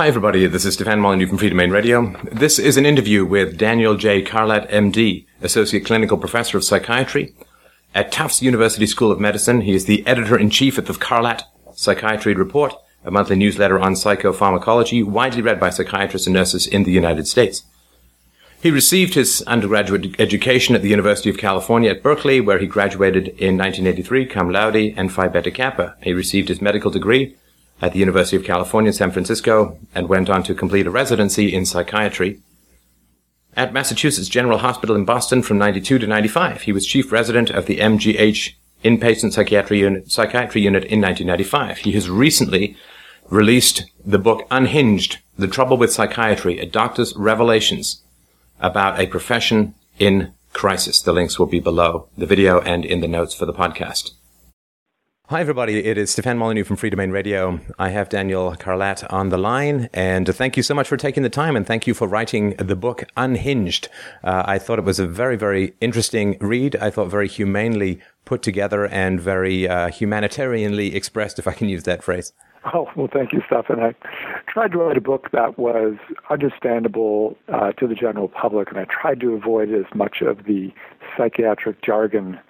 Hi, 0.00 0.08
everybody. 0.08 0.46
This 0.46 0.64
is 0.64 0.72
Stefan 0.72 1.00
Molyneux 1.00 1.26
from 1.26 1.36
Freedomain 1.36 1.70
Radio. 1.70 2.16
This 2.32 2.58
is 2.58 2.78
an 2.78 2.86
interview 2.86 3.22
with 3.22 3.58
Daniel 3.58 3.96
J. 3.96 4.22
Carlat, 4.22 4.66
MD, 4.70 5.26
Associate 5.42 5.84
Clinical 5.84 6.16
Professor 6.16 6.56
of 6.56 6.64
Psychiatry 6.64 7.34
at 7.94 8.10
Tufts 8.10 8.40
University 8.40 8.86
School 8.86 9.12
of 9.12 9.20
Medicine. 9.20 9.60
He 9.60 9.74
is 9.74 9.84
the 9.84 10.02
editor 10.06 10.38
in 10.38 10.48
chief 10.48 10.78
of 10.78 10.86
the 10.86 10.94
Carlat 10.94 11.42
Psychiatry 11.74 12.32
Report, 12.32 12.72
a 13.04 13.10
monthly 13.10 13.36
newsletter 13.36 13.78
on 13.78 13.92
psychopharmacology 13.92 15.04
widely 15.04 15.42
read 15.42 15.60
by 15.60 15.68
psychiatrists 15.68 16.26
and 16.26 16.32
nurses 16.32 16.66
in 16.66 16.84
the 16.84 16.92
United 16.92 17.28
States. 17.28 17.64
He 18.62 18.70
received 18.70 19.12
his 19.12 19.42
undergraduate 19.42 20.18
education 20.18 20.74
at 20.74 20.80
the 20.80 20.88
University 20.88 21.28
of 21.28 21.36
California 21.36 21.90
at 21.90 22.02
Berkeley, 22.02 22.40
where 22.40 22.58
he 22.58 22.66
graduated 22.66 23.28
in 23.28 23.58
1983 23.58 24.24
cum 24.24 24.50
laude 24.50 24.94
and 24.96 25.12
Phi 25.12 25.28
Beta 25.28 25.50
Kappa. 25.50 25.96
He 26.02 26.14
received 26.14 26.48
his 26.48 26.62
medical 26.62 26.90
degree 26.90 27.36
at 27.80 27.92
the 27.92 27.98
University 27.98 28.36
of 28.36 28.44
California, 28.44 28.92
San 28.92 29.10
Francisco, 29.10 29.78
and 29.94 30.08
went 30.08 30.28
on 30.28 30.42
to 30.42 30.54
complete 30.54 30.86
a 30.86 30.90
residency 30.90 31.52
in 31.54 31.64
psychiatry 31.64 32.40
at 33.56 33.72
Massachusetts 33.72 34.28
General 34.28 34.58
Hospital 34.58 34.94
in 34.94 35.04
Boston 35.04 35.42
from 35.42 35.58
92 35.58 35.98
to 35.98 36.06
95. 36.06 36.62
He 36.62 36.72
was 36.72 36.86
chief 36.86 37.10
resident 37.10 37.50
of 37.50 37.66
the 37.66 37.78
MGH 37.78 38.54
Inpatient 38.84 39.32
Psychiatry 39.32 39.80
Unit, 39.80 40.10
Psychiatry 40.10 40.62
Unit 40.62 40.84
in 40.84 41.00
1995. 41.00 41.78
He 41.78 41.92
has 41.92 42.08
recently 42.08 42.76
released 43.28 43.84
the 44.04 44.18
book 44.18 44.46
Unhinged, 44.50 45.18
The 45.38 45.48
Trouble 45.48 45.76
with 45.76 45.92
Psychiatry, 45.92 46.58
a 46.58 46.66
doctor's 46.66 47.14
revelations 47.16 48.02
about 48.60 48.98
a 48.98 49.06
profession 49.06 49.74
in 49.98 50.32
crisis. 50.52 51.00
The 51.00 51.12
links 51.12 51.38
will 51.38 51.46
be 51.46 51.60
below 51.60 52.08
the 52.16 52.26
video 52.26 52.60
and 52.60 52.84
in 52.84 53.00
the 53.00 53.08
notes 53.08 53.34
for 53.34 53.46
the 53.46 53.52
podcast. 53.52 54.12
Hi, 55.30 55.40
everybody. 55.40 55.84
It 55.84 55.96
is 55.96 56.10
Stefan 56.10 56.38
Molyneux 56.38 56.64
from 56.64 56.76
Freedomain 56.76 57.12
Radio. 57.12 57.60
I 57.78 57.90
have 57.90 58.08
Daniel 58.08 58.56
Carlat 58.56 59.06
on 59.12 59.28
the 59.28 59.38
line, 59.38 59.88
and 59.94 60.26
thank 60.26 60.56
you 60.56 60.64
so 60.64 60.74
much 60.74 60.88
for 60.88 60.96
taking 60.96 61.22
the 61.22 61.30
time, 61.30 61.54
and 61.54 61.64
thank 61.64 61.86
you 61.86 61.94
for 61.94 62.08
writing 62.08 62.56
the 62.56 62.74
book 62.74 63.04
Unhinged. 63.16 63.88
Uh, 64.24 64.42
I 64.44 64.58
thought 64.58 64.80
it 64.80 64.84
was 64.84 64.98
a 64.98 65.06
very, 65.06 65.36
very 65.36 65.72
interesting 65.80 66.36
read. 66.40 66.74
I 66.74 66.90
thought 66.90 67.10
very 67.10 67.28
humanely 67.28 68.00
put 68.24 68.42
together 68.42 68.88
and 68.88 69.20
very 69.20 69.68
uh, 69.68 69.90
humanitarianly 69.90 70.96
expressed, 70.96 71.38
if 71.38 71.46
I 71.46 71.52
can 71.52 71.68
use 71.68 71.84
that 71.84 72.02
phrase. 72.02 72.32
Oh, 72.74 72.88
well, 72.96 73.08
thank 73.12 73.32
you, 73.32 73.40
Stefan. 73.46 73.78
I 73.78 73.94
tried 74.48 74.72
to 74.72 74.78
write 74.78 74.96
a 74.96 75.00
book 75.00 75.28
that 75.30 75.56
was 75.60 75.94
understandable 76.28 77.38
uh, 77.46 77.70
to 77.74 77.86
the 77.86 77.94
general 77.94 78.26
public, 78.26 78.70
and 78.70 78.80
I 78.80 78.86
tried 78.86 79.20
to 79.20 79.34
avoid 79.34 79.72
as 79.72 79.86
much 79.94 80.22
of 80.22 80.46
the 80.46 80.72
psychiatric 81.16 81.82
jargon 81.82 82.40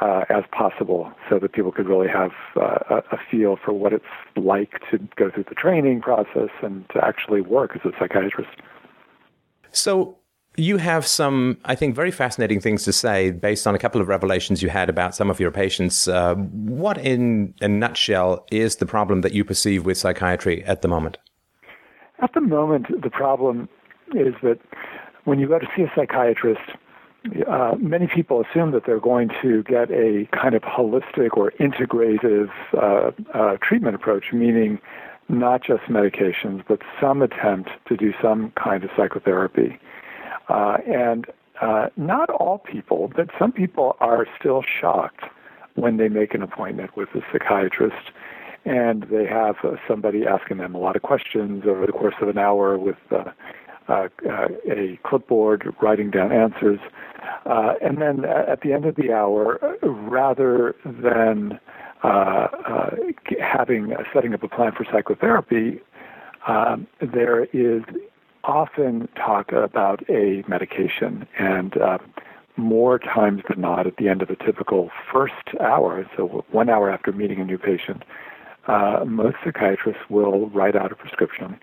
uh, 0.00 0.24
as 0.28 0.44
possible 0.50 1.12
so 1.28 1.38
that 1.38 1.52
people 1.52 1.72
could 1.72 1.88
really 1.88 2.08
have 2.08 2.32
uh, 2.56 3.00
a 3.12 3.18
feel 3.30 3.56
for 3.64 3.72
what 3.72 3.92
it's 3.92 4.04
like 4.36 4.80
to 4.90 4.98
go 5.16 5.30
through 5.30 5.44
the 5.48 5.54
training 5.54 6.00
process 6.00 6.50
and 6.62 6.88
to 6.90 7.04
actually 7.04 7.40
work 7.40 7.72
as 7.74 7.82
a 7.84 7.92
psychiatrist. 7.98 8.50
So, 9.70 10.18
you 10.56 10.76
have 10.76 11.04
some, 11.04 11.58
I 11.64 11.74
think, 11.74 11.96
very 11.96 12.12
fascinating 12.12 12.60
things 12.60 12.84
to 12.84 12.92
say 12.92 13.32
based 13.32 13.66
on 13.66 13.74
a 13.74 13.78
couple 13.78 14.00
of 14.00 14.06
revelations 14.06 14.62
you 14.62 14.68
had 14.68 14.88
about 14.88 15.14
some 15.14 15.28
of 15.28 15.40
your 15.40 15.50
patients. 15.50 16.06
Uh, 16.06 16.34
what, 16.34 16.96
in 16.98 17.54
a 17.60 17.66
nutshell, 17.66 18.46
is 18.52 18.76
the 18.76 18.86
problem 18.86 19.22
that 19.22 19.32
you 19.32 19.44
perceive 19.44 19.84
with 19.84 19.98
psychiatry 19.98 20.64
at 20.64 20.82
the 20.82 20.88
moment? 20.88 21.18
At 22.20 22.34
the 22.34 22.40
moment, 22.40 22.86
the 23.02 23.10
problem 23.10 23.68
is 24.14 24.34
that 24.42 24.60
when 25.24 25.40
you 25.40 25.48
go 25.48 25.58
to 25.58 25.66
see 25.76 25.82
a 25.82 25.92
psychiatrist, 25.96 26.60
uh, 27.48 27.74
many 27.78 28.06
people 28.06 28.42
assume 28.42 28.72
that 28.72 28.84
they're 28.86 29.00
going 29.00 29.30
to 29.42 29.62
get 29.64 29.90
a 29.90 30.28
kind 30.32 30.54
of 30.54 30.62
holistic 30.62 31.36
or 31.36 31.52
integrative 31.52 32.50
uh, 32.74 33.10
uh, 33.36 33.56
treatment 33.62 33.94
approach, 33.94 34.32
meaning 34.32 34.78
not 35.28 35.62
just 35.62 35.84
medications, 35.84 36.62
but 36.68 36.80
some 37.00 37.22
attempt 37.22 37.70
to 37.88 37.96
do 37.96 38.12
some 38.20 38.52
kind 38.62 38.84
of 38.84 38.90
psychotherapy. 38.96 39.78
Uh, 40.48 40.76
and 40.86 41.26
uh, 41.62 41.86
not 41.96 42.28
all 42.30 42.58
people, 42.58 43.10
but 43.16 43.30
some 43.38 43.52
people 43.52 43.96
are 44.00 44.26
still 44.38 44.62
shocked 44.62 45.24
when 45.76 45.96
they 45.96 46.08
make 46.08 46.34
an 46.34 46.42
appointment 46.42 46.94
with 46.96 47.08
a 47.14 47.20
psychiatrist 47.32 48.10
and 48.66 49.04
they 49.10 49.26
have 49.26 49.56
somebody 49.86 50.26
asking 50.26 50.56
them 50.56 50.74
a 50.74 50.78
lot 50.78 50.96
of 50.96 51.02
questions 51.02 51.64
over 51.66 51.84
the 51.84 51.92
course 51.92 52.14
of 52.22 52.28
an 52.28 52.38
hour 52.38 52.78
with 52.78 52.96
uh, 53.88 54.08
uh, 54.26 54.48
a 54.66 54.98
clipboard 55.04 55.74
writing 55.82 56.10
down 56.10 56.32
answers. 56.32 56.80
Uh, 57.44 57.74
and 57.82 58.00
then 58.00 58.24
at 58.24 58.62
the 58.62 58.72
end 58.72 58.86
of 58.86 58.96
the 58.96 59.12
hour, 59.12 59.58
rather 59.82 60.74
than 60.86 61.60
uh, 62.02 62.48
having 63.38 63.94
setting 64.12 64.32
up 64.32 64.42
a 64.42 64.48
plan 64.48 64.72
for 64.72 64.86
psychotherapy, 64.90 65.80
um, 66.46 66.86
there 67.00 67.44
is 67.52 67.82
often 68.44 69.06
talk 69.16 69.52
about 69.52 70.02
a 70.08 70.42
medication 70.48 71.26
and 71.38 71.76
more 72.56 72.98
times 72.98 73.42
than 73.48 73.60
not 73.60 73.86
at 73.86 73.96
the 73.96 74.08
end 74.08 74.22
of 74.22 74.30
a 74.30 74.36
typical 74.36 74.90
first 75.12 75.34
hour, 75.60 76.08
so 76.16 76.44
one 76.50 76.70
hour 76.70 76.90
after 76.90 77.12
meeting 77.12 77.38
a 77.40 77.44
new 77.44 77.58
patient, 77.58 78.02
most 79.04 79.36
psychiatrists 79.44 80.02
will 80.08 80.48
write 80.50 80.76
out 80.76 80.90
a 80.90 80.94
prescription 80.94 81.58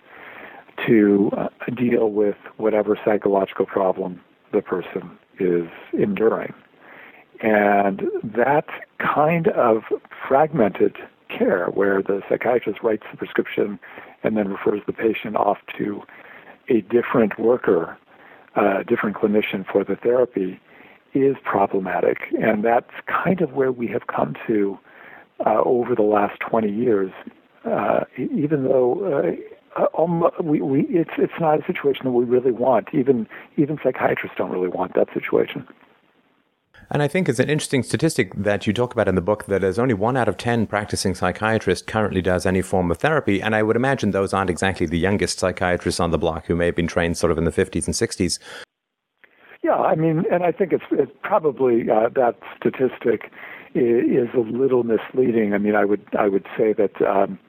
to 0.87 1.31
uh, 1.37 1.49
deal 1.75 2.11
with 2.11 2.35
whatever 2.57 2.97
psychological 3.03 3.65
problem 3.65 4.21
the 4.51 4.61
person 4.61 5.17
is 5.39 5.67
enduring. 5.93 6.53
And 7.41 8.03
that 8.23 8.65
kind 8.99 9.47
of 9.49 9.83
fragmented 10.27 10.97
care, 11.29 11.67
where 11.67 12.01
the 12.01 12.21
psychiatrist 12.29 12.83
writes 12.83 13.03
the 13.11 13.17
prescription 13.17 13.79
and 14.23 14.37
then 14.37 14.49
refers 14.49 14.81
the 14.85 14.93
patient 14.93 15.35
off 15.35 15.57
to 15.77 16.03
a 16.67 16.81
different 16.81 17.39
worker, 17.39 17.97
a 18.55 18.59
uh, 18.59 18.83
different 18.83 19.15
clinician 19.15 19.65
for 19.65 19.83
the 19.83 19.95
therapy, 19.95 20.59
is 21.13 21.35
problematic. 21.43 22.19
And 22.39 22.63
that's 22.63 22.91
kind 23.07 23.41
of 23.41 23.53
where 23.53 23.71
we 23.71 23.87
have 23.87 24.07
come 24.07 24.35
to 24.47 24.77
uh, 25.45 25.61
over 25.65 25.95
the 25.95 26.03
last 26.03 26.39
20 26.41 26.71
years. 26.71 27.11
Uh, 27.65 28.05
even 28.17 28.63
though 28.63 29.37
uh, 29.77 29.85
um, 29.97 30.29
we, 30.43 30.61
we, 30.61 30.81
it's 30.89 31.11
it's 31.17 31.33
not 31.39 31.59
a 31.59 31.65
situation 31.65 32.05
that 32.05 32.11
we 32.11 32.25
really 32.25 32.51
want. 32.51 32.89
Even 32.93 33.27
even 33.57 33.79
psychiatrists 33.83 34.37
don't 34.37 34.51
really 34.51 34.67
want 34.67 34.93
that 34.95 35.07
situation. 35.13 35.67
And 36.89 37.01
I 37.01 37.07
think 37.07 37.29
it's 37.29 37.39
an 37.39 37.49
interesting 37.49 37.83
statistic 37.83 38.33
that 38.35 38.67
you 38.67 38.73
talk 38.73 38.91
about 38.91 39.07
in 39.07 39.15
the 39.15 39.21
book 39.21 39.45
that 39.45 39.61
there's 39.61 39.79
only 39.79 39.93
one 39.93 40.17
out 40.17 40.27
of 40.27 40.35
10 40.35 40.67
practicing 40.67 41.15
psychiatrists 41.15 41.85
currently 41.85 42.21
does 42.21 42.45
any 42.45 42.61
form 42.61 42.91
of 42.91 42.97
therapy. 42.97 43.41
And 43.41 43.55
I 43.55 43.63
would 43.63 43.77
imagine 43.77 44.11
those 44.11 44.33
aren't 44.33 44.49
exactly 44.49 44.85
the 44.85 44.99
youngest 44.99 45.39
psychiatrists 45.39 46.01
on 46.01 46.11
the 46.11 46.17
block 46.17 46.47
who 46.47 46.55
may 46.55 46.65
have 46.65 46.75
been 46.75 46.87
trained 46.87 47.17
sort 47.17 47.31
of 47.31 47.37
in 47.37 47.45
the 47.45 47.51
50s 47.51 47.85
and 47.85 47.95
60s. 47.95 48.39
Yeah, 49.63 49.75
I 49.75 49.95
mean, 49.95 50.25
and 50.29 50.43
I 50.43 50.51
think 50.51 50.73
it's, 50.73 50.83
it's 50.91 51.11
probably 51.23 51.89
uh, 51.89 52.09
that 52.15 52.35
statistic 52.57 53.31
is, 53.73 54.27
is, 54.27 54.29
a 54.33 54.39
little 54.39 54.83
misleading. 54.83 55.53
I 55.53 55.59
mean, 55.59 55.75
I 55.75 55.85
would 55.85 56.05
I 56.17 56.27
would 56.27 56.45
say 56.57 56.73
that 56.73 57.01
um, 57.03 57.39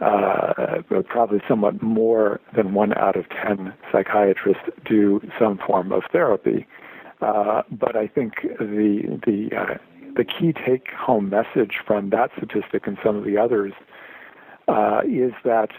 uh, 0.00 0.82
probably 1.08 1.40
somewhat 1.48 1.82
more 1.82 2.40
than 2.54 2.74
one 2.74 2.96
out 2.98 3.16
of 3.16 3.28
ten 3.28 3.72
psychiatrists 3.90 4.64
do 4.84 5.20
some 5.38 5.58
form 5.58 5.92
of 5.92 6.02
therapy. 6.12 6.66
Uh, 7.20 7.62
but 7.70 7.96
I 7.96 8.06
think 8.06 8.42
the 8.42 9.18
the 9.26 9.56
uh, 9.56 9.78
the 10.16 10.24
key 10.24 10.52
take 10.52 10.88
home 10.90 11.30
message 11.30 11.80
from 11.86 12.10
that 12.10 12.30
statistic 12.36 12.86
and 12.86 12.98
some 13.02 13.16
of 13.16 13.24
the 13.24 13.38
others 13.38 13.72
uh, 14.68 15.00
is 15.06 15.32
that 15.44 15.70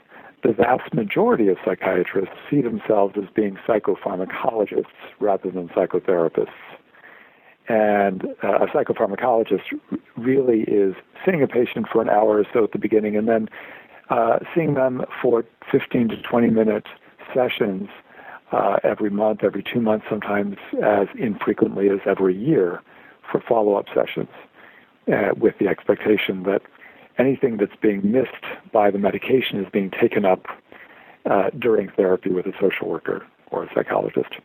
the 0.44 0.54
vast 0.54 0.94
majority 0.94 1.48
of 1.50 1.58
psychiatrists 1.66 2.36
see 2.50 2.62
themselves 2.62 3.16
as 3.18 3.30
being 3.36 3.58
psychopharmacologists 3.68 4.86
rather 5.20 5.50
than 5.50 5.68
psychotherapists. 5.70 6.50
And 7.68 8.26
uh, 8.44 8.60
a 8.60 8.68
psychopharmacologist 8.68 9.64
really 10.16 10.62
is 10.62 10.96
seeing 11.26 11.42
a 11.42 11.48
patient 11.48 11.88
for 11.92 12.02
an 12.02 12.10
hour 12.10 12.40
or 12.40 12.46
so 12.54 12.64
at 12.64 12.72
the 12.72 12.80
beginning 12.80 13.18
and 13.18 13.28
then 13.28 13.50
uh, 14.10 14.40
seeing 14.54 14.74
them 14.74 15.04
for 15.22 15.46
15 15.72 16.10
to 16.10 16.18
20 16.22 16.50
minute 16.50 16.86
sessions 17.34 17.90
uh, 18.52 18.78
every 18.84 19.10
month, 19.10 19.44
every 19.44 19.64
two 19.64 19.82
months, 19.82 20.06
sometimes 20.10 20.58
as 20.84 21.08
infrequently 21.18 21.90
as 21.90 22.00
every 22.06 22.36
year 22.36 22.82
for 23.30 23.42
follow 23.42 23.76
up 23.76 23.86
sessions, 23.94 24.30
uh, 25.12 25.34
with 25.38 25.58
the 25.60 25.68
expectation 25.68 26.44
that 26.44 26.62
anything 27.18 27.58
that's 27.58 27.76
being 27.82 28.12
missed 28.12 28.46
by 28.72 28.90
the 28.90 28.98
medication 28.98 29.60
is 29.60 29.70
being 29.72 29.92
taken 29.92 30.24
up 30.26 30.46
uh, 31.30 31.50
during 31.58 31.90
therapy 31.90 32.30
with 32.30 32.46
a 32.46 32.54
social 32.60 32.88
worker 32.88 33.26
or 33.52 33.64
a 33.64 33.70
psychologist. 33.74 34.36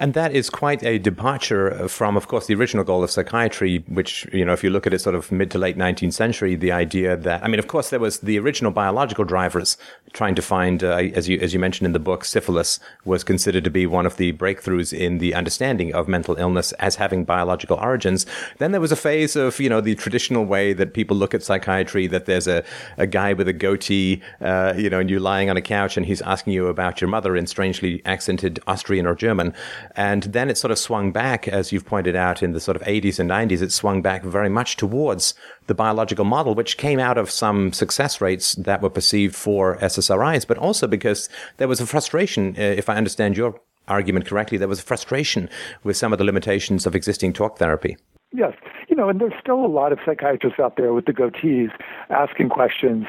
And 0.00 0.14
that 0.14 0.32
is 0.32 0.48
quite 0.48 0.82
a 0.84 0.98
departure 0.98 1.88
from, 1.88 2.16
of 2.16 2.28
course, 2.28 2.46
the 2.46 2.54
original 2.54 2.84
goal 2.84 3.02
of 3.02 3.10
psychiatry, 3.10 3.84
which, 3.88 4.26
you 4.32 4.44
know, 4.44 4.52
if 4.52 4.62
you 4.62 4.70
look 4.70 4.86
at 4.86 4.94
it 4.94 5.00
sort 5.00 5.16
of 5.16 5.30
mid 5.32 5.50
to 5.50 5.58
late 5.58 5.76
19th 5.76 6.12
century, 6.12 6.54
the 6.54 6.70
idea 6.70 7.16
that, 7.16 7.42
I 7.44 7.48
mean, 7.48 7.58
of 7.58 7.66
course, 7.66 7.90
there 7.90 7.98
was 7.98 8.20
the 8.20 8.38
original 8.38 8.70
biological 8.70 9.24
drivers 9.24 9.76
trying 10.12 10.36
to 10.36 10.42
find, 10.42 10.84
uh, 10.84 10.96
as 11.14 11.28
you, 11.28 11.38
as 11.40 11.52
you 11.52 11.58
mentioned 11.58 11.86
in 11.86 11.92
the 11.92 11.98
book, 11.98 12.24
syphilis 12.24 12.78
was 13.04 13.24
considered 13.24 13.64
to 13.64 13.70
be 13.70 13.86
one 13.86 14.06
of 14.06 14.16
the 14.16 14.32
breakthroughs 14.34 14.96
in 14.96 15.18
the 15.18 15.34
understanding 15.34 15.92
of 15.92 16.06
mental 16.06 16.36
illness 16.36 16.72
as 16.72 16.94
having 16.96 17.24
biological 17.24 17.76
origins. 17.78 18.24
Then 18.58 18.70
there 18.70 18.80
was 18.80 18.92
a 18.92 18.96
phase 18.96 19.34
of, 19.34 19.58
you 19.58 19.68
know, 19.68 19.80
the 19.80 19.96
traditional 19.96 20.44
way 20.44 20.72
that 20.74 20.94
people 20.94 21.16
look 21.16 21.34
at 21.34 21.42
psychiatry, 21.42 22.06
that 22.06 22.26
there's 22.26 22.46
a, 22.46 22.64
a 22.96 23.06
guy 23.06 23.32
with 23.32 23.48
a 23.48 23.52
goatee, 23.52 24.22
uh, 24.40 24.74
you 24.76 24.88
know, 24.88 25.00
and 25.00 25.10
you're 25.10 25.18
lying 25.18 25.50
on 25.50 25.56
a 25.56 25.62
couch 25.62 25.96
and 25.96 26.06
he's 26.06 26.22
asking 26.22 26.52
you 26.52 26.68
about 26.68 27.00
your 27.00 27.08
mother 27.08 27.36
in 27.36 27.46
strangely 27.46 28.00
accented 28.04 28.60
Austrian 28.68 29.06
or 29.06 29.16
German. 29.16 29.52
And 29.96 30.24
then 30.24 30.50
it 30.50 30.58
sort 30.58 30.70
of 30.70 30.78
swung 30.78 31.12
back, 31.12 31.48
as 31.48 31.72
you've 31.72 31.86
pointed 31.86 32.16
out 32.16 32.42
in 32.42 32.52
the 32.52 32.60
sort 32.60 32.76
of 32.76 32.82
80s 32.82 33.18
and 33.18 33.30
90s, 33.30 33.62
it 33.62 33.72
swung 33.72 34.02
back 34.02 34.22
very 34.22 34.48
much 34.48 34.76
towards 34.76 35.34
the 35.66 35.74
biological 35.74 36.24
model, 36.24 36.54
which 36.54 36.76
came 36.76 36.98
out 36.98 37.18
of 37.18 37.30
some 37.30 37.72
success 37.72 38.20
rates 38.20 38.54
that 38.54 38.82
were 38.82 38.90
perceived 38.90 39.34
for 39.34 39.76
SSRIs, 39.78 40.46
but 40.46 40.58
also 40.58 40.86
because 40.86 41.28
there 41.56 41.68
was 41.68 41.80
a 41.80 41.86
frustration, 41.86 42.54
uh, 42.58 42.62
if 42.62 42.88
I 42.88 42.96
understand 42.96 43.36
your 43.36 43.60
argument 43.88 44.26
correctly, 44.26 44.58
there 44.58 44.68
was 44.68 44.80
a 44.80 44.82
frustration 44.82 45.48
with 45.82 45.96
some 45.96 46.12
of 46.12 46.18
the 46.18 46.24
limitations 46.24 46.86
of 46.86 46.94
existing 46.94 47.32
talk 47.32 47.58
therapy. 47.58 47.96
Yes. 48.32 48.52
You 48.88 48.96
know, 48.96 49.08
and 49.08 49.20
there's 49.20 49.32
still 49.40 49.64
a 49.64 49.66
lot 49.66 49.90
of 49.90 49.98
psychiatrists 50.04 50.60
out 50.60 50.76
there 50.76 50.92
with 50.92 51.06
the 51.06 51.14
goatees 51.14 51.70
asking 52.10 52.50
questions 52.50 53.06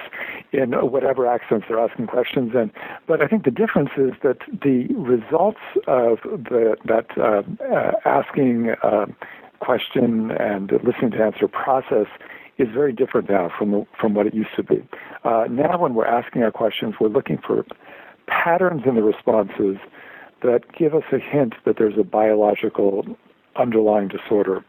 in 0.54 0.72
whatever 0.72 1.28
accents 1.28 1.66
they're 1.68 1.80
asking 1.80 2.08
questions 2.08 2.54
in. 2.56 2.72
But 3.06 3.22
I 3.22 3.28
think 3.28 3.44
the 3.44 3.52
difference 3.52 3.90
is 3.98 4.14
that 4.24 4.38
the 4.62 4.88
results 4.94 5.60
of 5.88 6.20
the, 6.24 6.78
that 6.86 7.08
uh, 7.18 7.44
uh, 7.66 7.92
asking 8.06 8.76
uh, 8.82 9.08
question 9.60 10.32
and 10.32 10.72
listening 10.84 11.12
to 11.12 11.22
answer 11.22 11.50
process 11.50 12.08
is 12.58 12.70
very 12.74 12.94
different 12.94 13.30
now 13.30 13.52
from 13.58 13.86
from 14.00 14.14
what 14.14 14.26
it 14.26 14.34
used 14.34 14.56
to 14.56 14.64
be. 14.64 14.82
Uh, 15.26 15.46
now, 15.50 15.78
when 15.78 15.96
we're 15.96 16.06
asking 16.06 16.44
our 16.44 16.52
questions, 16.52 16.96
we're 17.00 17.10
looking 17.10 17.38
for 17.38 17.66
patterns 18.28 18.84
in 18.86 18.96
the 18.96 19.04
responses 19.04 19.78
that 20.44 20.62
give 20.78 20.96
us 20.96 21.04
a 21.12 21.20
hint 21.20 21.56
that 21.66 21.78
there's 21.78 21.98
a 21.98 22.04
biological 22.04 23.06
underlying 23.56 24.08
disorder 24.08 24.64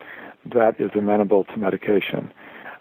that 0.44 0.80
is 0.80 0.90
amenable 0.94 1.44
to 1.44 1.56
medication. 1.56 2.32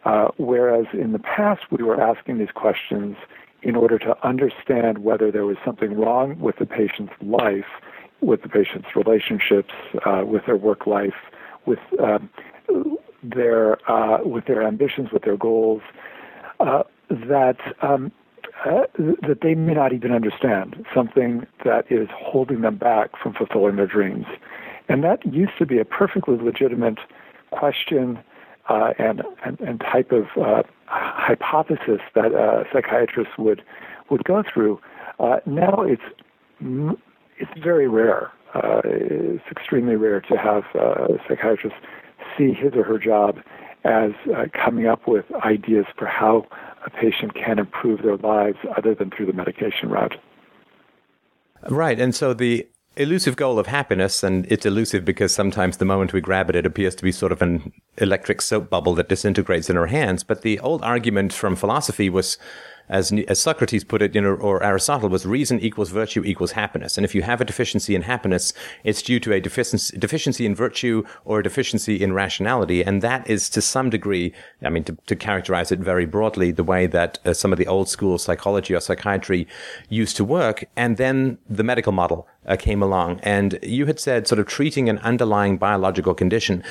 Uh, 0.05 0.29
whereas 0.37 0.85
in 0.93 1.11
the 1.11 1.19
past, 1.19 1.61
we 1.71 1.83
were 1.83 1.99
asking 1.99 2.37
these 2.37 2.51
questions 2.53 3.17
in 3.61 3.75
order 3.75 3.99
to 3.99 4.15
understand 4.25 4.99
whether 4.99 5.31
there 5.31 5.45
was 5.45 5.57
something 5.65 5.93
wrong 5.97 6.39
with 6.39 6.55
the 6.57 6.65
patient's 6.65 7.13
life, 7.21 7.65
with 8.21 8.41
the 8.41 8.49
patient's 8.49 8.95
relationships, 8.95 9.73
uh, 10.05 10.23
with 10.25 10.45
their 10.45 10.55
work 10.55 10.87
life, 10.87 11.15
with 11.65 11.79
um, 12.01 12.29
their 13.21 13.77
uh, 13.91 14.19
with 14.23 14.45
their 14.45 14.63
ambitions, 14.63 15.11
with 15.11 15.23
their 15.23 15.37
goals, 15.37 15.81
uh, 16.61 16.83
that 17.09 17.57
um, 17.81 18.11
uh, 18.65 18.83
that 18.95 19.39
they 19.41 19.55
may 19.55 19.73
not 19.73 19.91
even 19.93 20.11
understand 20.11 20.85
something 20.93 21.45
that 21.65 21.89
is 21.91 22.07
holding 22.13 22.61
them 22.61 22.77
back 22.77 23.09
from 23.21 23.33
fulfilling 23.33 23.75
their 23.75 23.87
dreams, 23.87 24.25
and 24.87 25.03
that 25.03 25.25
used 25.25 25.57
to 25.57 25.65
be 25.65 25.79
a 25.79 25.85
perfectly 25.85 26.37
legitimate 26.37 26.99
question 27.51 28.19
uh, 28.69 28.93
and, 28.99 29.23
and, 29.43 29.59
and 29.59 29.79
type 29.79 30.11
of 30.11 30.25
uh, 30.41 30.63
hypothesis 30.85 32.01
that 32.15 32.33
uh, 32.33 32.63
psychiatrists 32.71 33.33
would 33.37 33.63
would 34.09 34.23
go 34.23 34.43
through. 34.51 34.79
Uh, 35.19 35.39
now 35.45 35.81
it's 35.81 36.01
it's 37.37 37.63
very 37.63 37.87
rare. 37.87 38.31
Uh, 38.53 38.81
it's 38.83 39.43
extremely 39.51 39.95
rare 39.95 40.21
to 40.21 40.35
have 40.35 40.63
uh, 40.79 41.07
psychiatrists 41.27 41.77
see 42.37 42.53
his 42.53 42.73
or 42.73 42.83
her 42.83 42.97
job 42.97 43.37
as 43.85 44.11
coming 44.53 44.87
up 44.87 45.07
with 45.07 45.25
ideas 45.45 45.85
for 45.97 46.05
how 46.05 46.45
a 46.85 46.89
patient 46.89 47.33
can 47.33 47.59
improve 47.59 48.01
their 48.01 48.17
lives 48.17 48.57
other 48.75 48.93
than 48.93 49.09
through 49.09 49.25
the 49.25 49.33
medication 49.33 49.89
route. 49.89 50.15
Right, 51.69 51.99
and 51.99 52.13
so 52.13 52.33
the 52.33 52.67
elusive 52.95 53.35
goal 53.35 53.59
of 53.59 53.67
happiness, 53.67 54.23
and 54.23 54.45
it's 54.51 54.65
elusive 54.65 55.05
because 55.05 55.33
sometimes 55.33 55.77
the 55.77 55.85
moment 55.85 56.13
we 56.13 56.21
grab 56.21 56.49
it, 56.49 56.55
it 56.55 56.65
appears 56.65 56.95
to 56.95 57.03
be 57.03 57.11
sort 57.11 57.31
of 57.31 57.41
an 57.41 57.71
electric 57.97 58.41
soap 58.41 58.69
bubble 58.69 58.93
that 58.95 59.09
disintegrates 59.09 59.69
in 59.69 59.77
our 59.77 59.87
hands. 59.87 60.23
But 60.23 60.41
the 60.41 60.59
old 60.59 60.81
argument 60.83 61.33
from 61.33 61.55
philosophy 61.55 62.09
was 62.09 62.37
as, 62.89 63.11
as 63.27 63.39
Socrates 63.39 63.83
put 63.83 64.01
it, 64.01 64.15
you 64.15 64.21
know, 64.21 64.33
or 64.33 64.63
Aristotle 64.63 65.09
was 65.09 65.25
reason 65.25 65.59
equals 65.59 65.89
virtue 65.89 66.23
equals 66.25 66.51
happiness. 66.53 66.97
And 66.97 67.05
if 67.05 67.13
you 67.13 67.21
have 67.21 67.39
a 67.39 67.45
deficiency 67.45 67.95
in 67.95 68.01
happiness, 68.01 68.53
it's 68.83 69.01
due 69.01 69.19
to 69.21 69.33
a 69.33 69.39
deficiency, 69.39 69.97
deficiency 69.97 70.45
in 70.45 70.55
virtue 70.55 71.03
or 71.25 71.39
a 71.39 71.43
deficiency 71.43 72.01
in 72.01 72.13
rationality. 72.13 72.83
And 72.83 73.01
that 73.01 73.29
is 73.29 73.49
to 73.51 73.61
some 73.61 73.89
degree, 73.89 74.33
I 74.63 74.69
mean, 74.69 74.83
to, 74.85 74.97
to 75.07 75.15
characterize 75.15 75.71
it 75.71 75.79
very 75.79 76.05
broadly, 76.05 76.51
the 76.51 76.63
way 76.63 76.87
that 76.87 77.19
uh, 77.25 77.33
some 77.33 77.51
of 77.51 77.59
the 77.59 77.67
old 77.67 77.89
school 77.89 78.17
psychology 78.17 78.73
or 78.73 78.79
psychiatry 78.79 79.47
used 79.89 80.17
to 80.17 80.25
work. 80.25 80.65
And 80.75 80.97
then 80.97 81.37
the 81.49 81.63
medical 81.63 81.91
model 81.91 82.27
uh, 82.45 82.55
came 82.55 82.81
along. 82.81 83.19
And 83.21 83.59
you 83.61 83.85
had 83.85 83.99
said 83.99 84.27
sort 84.27 84.39
of 84.39 84.47
treating 84.47 84.89
an 84.89 84.97
underlying 84.99 85.57
biological 85.57 86.13
condition 86.13 86.63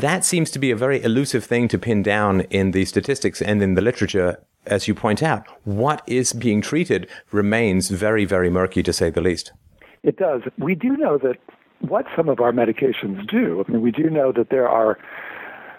that 0.00 0.24
seems 0.24 0.50
to 0.52 0.58
be 0.58 0.70
a 0.70 0.76
very 0.76 1.02
elusive 1.02 1.44
thing 1.44 1.68
to 1.68 1.78
pin 1.78 2.02
down 2.02 2.42
in 2.42 2.70
the 2.72 2.84
statistics 2.84 3.40
and 3.42 3.62
in 3.62 3.74
the 3.74 3.82
literature 3.82 4.38
as 4.66 4.88
you 4.88 4.94
point 4.94 5.22
out, 5.22 5.46
what 5.64 6.02
is 6.06 6.32
being 6.32 6.60
treated 6.60 7.08
remains 7.32 7.90
very, 7.90 8.24
very 8.24 8.50
murky 8.50 8.82
to 8.82 8.92
say 8.92 9.10
the 9.10 9.20
least. 9.20 9.52
It 10.02 10.16
does. 10.16 10.42
We 10.58 10.74
do 10.74 10.96
know 10.96 11.18
that 11.18 11.36
what 11.80 12.06
some 12.16 12.28
of 12.28 12.40
our 12.40 12.52
medications 12.52 13.28
do. 13.28 13.64
I 13.66 13.72
mean, 13.72 13.82
we 13.82 13.90
do 13.90 14.08
know 14.10 14.32
that 14.32 14.50
there 14.50 14.68
are 14.68 14.98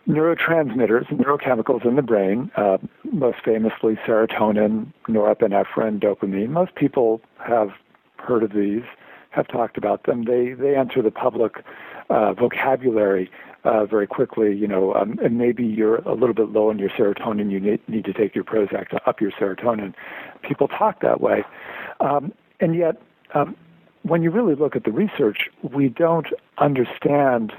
neurotransmitters, 0.07 1.07
neurochemicals 1.07 1.85
in 1.85 1.95
the 1.95 2.01
brain, 2.01 2.51
uh, 2.55 2.77
most 3.11 3.37
famously 3.43 3.95
serotonin, 4.07 4.93
norepinephrine, 5.07 5.99
dopamine. 5.99 6.49
Most 6.49 6.75
people 6.75 7.21
have 7.39 7.69
heard 8.17 8.43
of 8.43 8.53
these, 8.53 8.83
have 9.31 9.47
talked 9.47 9.77
about 9.77 10.03
them. 10.03 10.25
They 10.25 10.53
they 10.53 10.75
enter 10.75 11.01
the 11.01 11.11
public 11.11 11.63
uh, 12.09 12.33
vocabulary 12.33 13.31
uh, 13.65 13.85
very 13.85 14.07
quickly, 14.07 14.55
you 14.55 14.67
know, 14.67 14.93
um, 14.93 15.19
and 15.23 15.37
maybe 15.37 15.65
you're 15.65 15.97
a 15.97 16.13
little 16.13 16.35
bit 16.35 16.49
low 16.49 16.69
in 16.69 16.77
your 16.77 16.89
serotonin, 16.89 17.51
you 17.51 17.59
need, 17.59 17.81
need 17.89 18.05
to 18.05 18.13
take 18.13 18.35
your 18.35 18.43
Prozac 18.43 18.89
to 18.89 19.09
up 19.09 19.19
your 19.19 19.31
serotonin. 19.31 19.93
People 20.43 20.67
talk 20.67 21.01
that 21.01 21.19
way. 21.19 21.43
Um, 21.99 22.31
and 22.59 22.75
yet, 22.75 23.01
um, 23.33 23.55
when 24.03 24.21
you 24.21 24.29
really 24.29 24.55
look 24.55 24.75
at 24.75 24.83
the 24.83 24.91
research, 24.91 25.49
we 25.63 25.89
don't 25.89 26.27
understand 26.59 27.53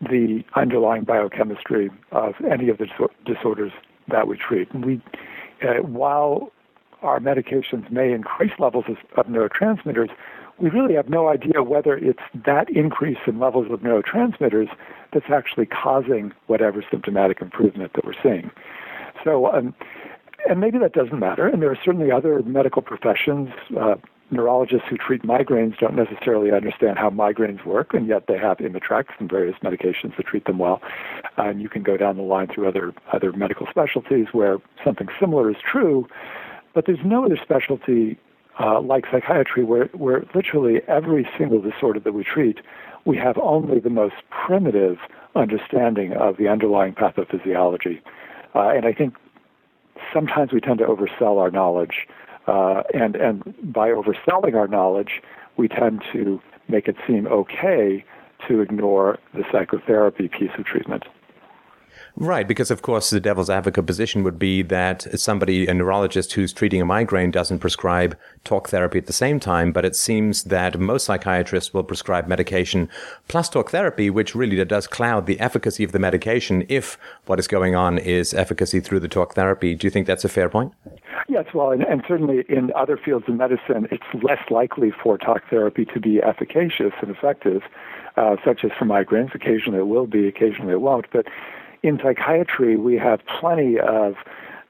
the 0.00 0.42
underlying 0.54 1.04
biochemistry 1.04 1.90
of 2.10 2.34
any 2.50 2.70
of 2.70 2.78
the 2.78 2.88
disorders 3.26 3.72
that 4.08 4.26
we 4.26 4.38
treat. 4.38 4.70
And 4.72 4.84
we, 4.84 5.02
uh, 5.62 5.82
while 5.82 6.50
our 7.02 7.20
medications 7.20 7.90
may 7.90 8.12
increase 8.12 8.52
levels 8.58 8.86
of, 8.88 8.96
of 9.18 9.26
neurotransmitters, 9.26 10.08
we 10.58 10.70
really 10.70 10.94
have 10.94 11.08
no 11.08 11.28
idea 11.28 11.62
whether 11.62 11.96
it's 11.96 12.22
that 12.46 12.70
increase 12.70 13.18
in 13.26 13.38
levels 13.38 13.70
of 13.70 13.80
neurotransmitters 13.80 14.68
that's 15.12 15.30
actually 15.30 15.66
causing 15.66 16.32
whatever 16.46 16.84
symptomatic 16.90 17.40
improvement 17.40 17.92
that 17.94 18.04
we're 18.04 18.20
seeing. 18.22 18.50
So, 19.24 19.52
um, 19.52 19.74
and 20.48 20.60
maybe 20.60 20.78
that 20.78 20.92
doesn't 20.92 21.18
matter. 21.18 21.46
And 21.46 21.62
there 21.62 21.70
are 21.70 21.78
certainly 21.84 22.10
other 22.10 22.42
medical 22.42 22.82
professions. 22.82 23.50
Uh, 23.78 23.96
neurologists 24.30 24.86
who 24.88 24.96
treat 24.96 25.22
migraines 25.22 25.76
don't 25.78 25.96
necessarily 25.96 26.52
understand 26.52 26.98
how 26.98 27.10
migraines 27.10 27.64
work, 27.64 27.92
and 27.92 28.06
yet 28.06 28.26
they 28.28 28.38
have 28.38 28.58
Imitrex 28.58 29.06
and 29.18 29.28
various 29.28 29.56
medications 29.62 30.16
that 30.16 30.26
treat 30.26 30.44
them 30.44 30.58
well. 30.58 30.80
And 31.36 31.60
you 31.60 31.68
can 31.68 31.82
go 31.82 31.96
down 31.96 32.16
the 32.16 32.22
line 32.22 32.46
through 32.46 32.68
other 32.68 32.94
other 33.12 33.32
medical 33.32 33.66
specialties 33.68 34.28
where 34.32 34.58
something 34.84 35.08
similar 35.18 35.50
is 35.50 35.56
true, 35.60 36.06
but 36.74 36.86
there's 36.86 37.04
no 37.04 37.24
other 37.24 37.38
specialty 37.42 38.18
uh, 38.58 38.80
like 38.80 39.04
psychiatry, 39.10 39.64
where, 39.64 39.86
where 39.86 40.24
literally 40.34 40.80
every 40.86 41.28
single 41.38 41.60
disorder 41.60 41.98
that 42.00 42.12
we 42.12 42.22
treat, 42.22 42.58
we 43.04 43.16
have 43.16 43.38
only 43.38 43.80
the 43.80 43.90
most 43.90 44.16
primitive 44.30 44.98
understanding 45.34 46.12
of 46.12 46.36
the 46.36 46.48
underlying 46.48 46.94
pathophysiology. 46.94 48.00
Uh, 48.54 48.68
and 48.70 48.84
I 48.84 48.92
think 48.92 49.14
sometimes 50.12 50.52
we 50.52 50.60
tend 50.60 50.78
to 50.78 50.84
oversell 50.84 51.38
our 51.38 51.50
knowledge. 51.50 52.06
Uh, 52.46 52.82
and, 52.94 53.16
and 53.16 53.54
by 53.72 53.90
overselling 53.90 54.54
our 54.54 54.66
knowledge, 54.66 55.22
we 55.56 55.68
tend 55.68 56.02
to 56.12 56.40
make 56.68 56.88
it 56.88 56.96
seem 57.06 57.26
okay 57.26 58.04
to 58.48 58.60
ignore 58.60 59.18
the 59.34 59.44
psychotherapy 59.52 60.28
piece 60.28 60.50
of 60.58 60.64
treatment. 60.64 61.04
Right, 62.16 62.46
because 62.46 62.70
of 62.70 62.82
course 62.82 63.10
the 63.10 63.20
devil's 63.20 63.50
advocate 63.50 63.86
position 63.86 64.22
would 64.24 64.38
be 64.38 64.62
that 64.62 65.06
somebody, 65.18 65.66
a 65.66 65.74
neurologist 65.74 66.32
who's 66.32 66.52
treating 66.52 66.82
a 66.82 66.84
migraine 66.84 67.30
doesn't 67.30 67.60
prescribe 67.60 68.16
talk 68.44 68.68
therapy 68.68 68.98
at 68.98 69.06
the 69.06 69.12
same 69.12 69.40
time, 69.40 69.72
but 69.72 69.84
it 69.84 69.96
seems 69.96 70.44
that 70.44 70.78
most 70.78 71.04
psychiatrists 71.06 71.72
will 71.72 71.84
prescribe 71.84 72.26
medication 72.26 72.88
plus 73.28 73.48
talk 73.48 73.70
therapy, 73.70 74.10
which 74.10 74.34
really 74.34 74.62
does 74.64 74.86
cloud 74.86 75.26
the 75.26 75.40
efficacy 75.40 75.84
of 75.84 75.92
the 75.92 75.98
medication 75.98 76.66
if 76.68 76.98
what 77.26 77.38
is 77.38 77.48
going 77.48 77.74
on 77.74 77.96
is 77.98 78.34
efficacy 78.34 78.80
through 78.80 79.00
the 79.00 79.08
talk 79.08 79.34
therapy. 79.34 79.74
Do 79.74 79.86
you 79.86 79.90
think 79.90 80.06
that's 80.06 80.24
a 80.24 80.28
fair 80.28 80.48
point? 80.48 80.72
Yes, 81.28 81.46
well, 81.54 81.70
and, 81.70 81.82
and 81.82 82.02
certainly 82.08 82.44
in 82.48 82.72
other 82.74 82.96
fields 82.96 83.26
of 83.28 83.36
medicine, 83.36 83.86
it's 83.90 84.22
less 84.22 84.42
likely 84.50 84.90
for 84.90 85.16
talk 85.16 85.42
therapy 85.48 85.84
to 85.86 86.00
be 86.00 86.20
efficacious 86.20 86.92
and 87.00 87.10
effective, 87.10 87.62
uh, 88.16 88.36
such 88.44 88.64
as 88.64 88.72
for 88.78 88.84
migraines. 88.84 89.34
Occasionally 89.34 89.78
it 89.78 89.86
will 89.86 90.06
be, 90.06 90.26
occasionally 90.26 90.72
it 90.72 90.80
won't, 90.80 91.06
but 91.12 91.26
in 91.82 91.98
psychiatry, 92.02 92.76
we 92.76 92.96
have 92.96 93.20
plenty 93.26 93.78
of 93.78 94.16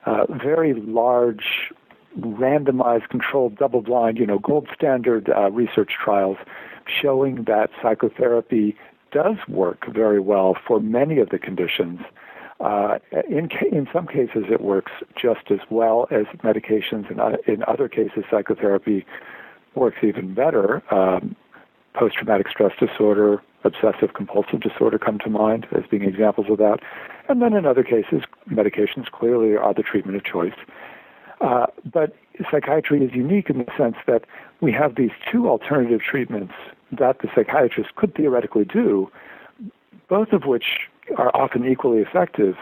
uh, 0.07 0.27
very 0.29 0.75
large, 0.75 1.73
randomized, 2.19 3.09
controlled, 3.09 3.57
double-blind, 3.57 4.19
you 4.19 4.27
know, 4.27 4.39
gold 4.39 4.69
standard 4.75 5.31
uh, 5.31 5.51
research 5.51 5.93
trials 6.03 6.39
showing 6.87 7.45
that 7.45 7.71
psychotherapy 7.83 8.77
does 9.13 9.37
work 9.49 9.87
very 9.93 10.21
well 10.21 10.57
for 10.67 10.81
many 10.81 11.19
of 11.19 11.31
the 11.31 11.39
conditions. 11.39 12.01
Uh, 12.61 12.99
in 13.29 13.49
in 13.73 13.89
some 13.93 14.07
cases, 14.07 14.45
it 14.51 14.61
works 14.61 14.93
just 15.17 15.51
as 15.51 15.61
well 15.71 16.07
as 16.11 16.27
medications, 16.45 17.11
and 17.11 17.39
in, 17.47 17.55
in 17.55 17.65
other 17.67 17.89
cases, 17.89 18.25
psychotherapy 18.31 19.07
works 19.75 19.99
even 20.03 20.35
better. 20.35 20.83
Um, 20.95 21.35
post-traumatic 21.95 22.49
stress 22.49 22.73
disorder, 22.79 23.43
obsessive 23.65 24.15
compulsive 24.15 24.61
disorder 24.61 24.99
come 24.99 25.19
to 25.19 25.31
mind 25.31 25.67
as 25.73 25.85
being 25.91 26.03
examples 26.03 26.47
of 26.51 26.59
that. 26.59 26.81
And 27.29 27.43
then 27.43 27.53
in 27.53 27.67
other 27.67 27.83
cases, 27.83 28.23
medications 28.49 29.11
clearly 29.11 29.57
are 29.57 29.75
the 29.75 29.83
treatment 29.83 30.17
of 30.17 30.25
choice. 30.25 30.55
Uh, 31.41 31.67
but 31.91 32.15
psychiatry 32.51 33.03
is 33.05 33.13
unique 33.15 33.51
in 33.51 33.59
the 33.59 33.67
sense 33.77 33.97
that 34.07 34.25
we 34.61 34.73
have 34.73 34.97
these 34.97 35.11
two 35.31 35.49
alternative 35.49 36.01
treatments 36.01 36.55
that 36.93 37.21
the 37.21 37.29
psychiatrist 37.35 37.95
could 37.97 38.15
theoretically 38.15 38.65
do, 38.65 39.11
both 40.09 40.33
of 40.33 40.45
which 40.45 40.89
are 41.17 41.35
often 41.35 41.67
equally 41.67 42.01
effective, 42.01 42.57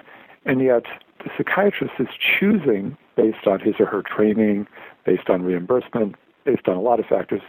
and 0.44 0.60
yet 0.60 0.84
the 1.24 1.30
psychiatrist 1.36 1.94
is 1.98 2.08
choosing, 2.18 2.96
based 3.16 3.46
on 3.46 3.58
his 3.60 3.74
or 3.80 3.86
her 3.86 4.02
training, 4.02 4.66
based 5.04 5.28
on 5.28 5.42
reimbursement, 5.42 6.14
based 6.44 6.68
on 6.68 6.76
a 6.76 6.80
lot 6.80 7.00
of 7.00 7.06
factors, 7.06 7.42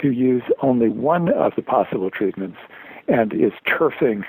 to 0.00 0.12
use 0.12 0.42
only 0.62 0.88
one 0.88 1.30
of 1.32 1.52
the 1.56 1.62
possible 1.62 2.10
treatments 2.10 2.58
and 3.08 3.32
is 3.32 3.52
turfing 3.66 4.24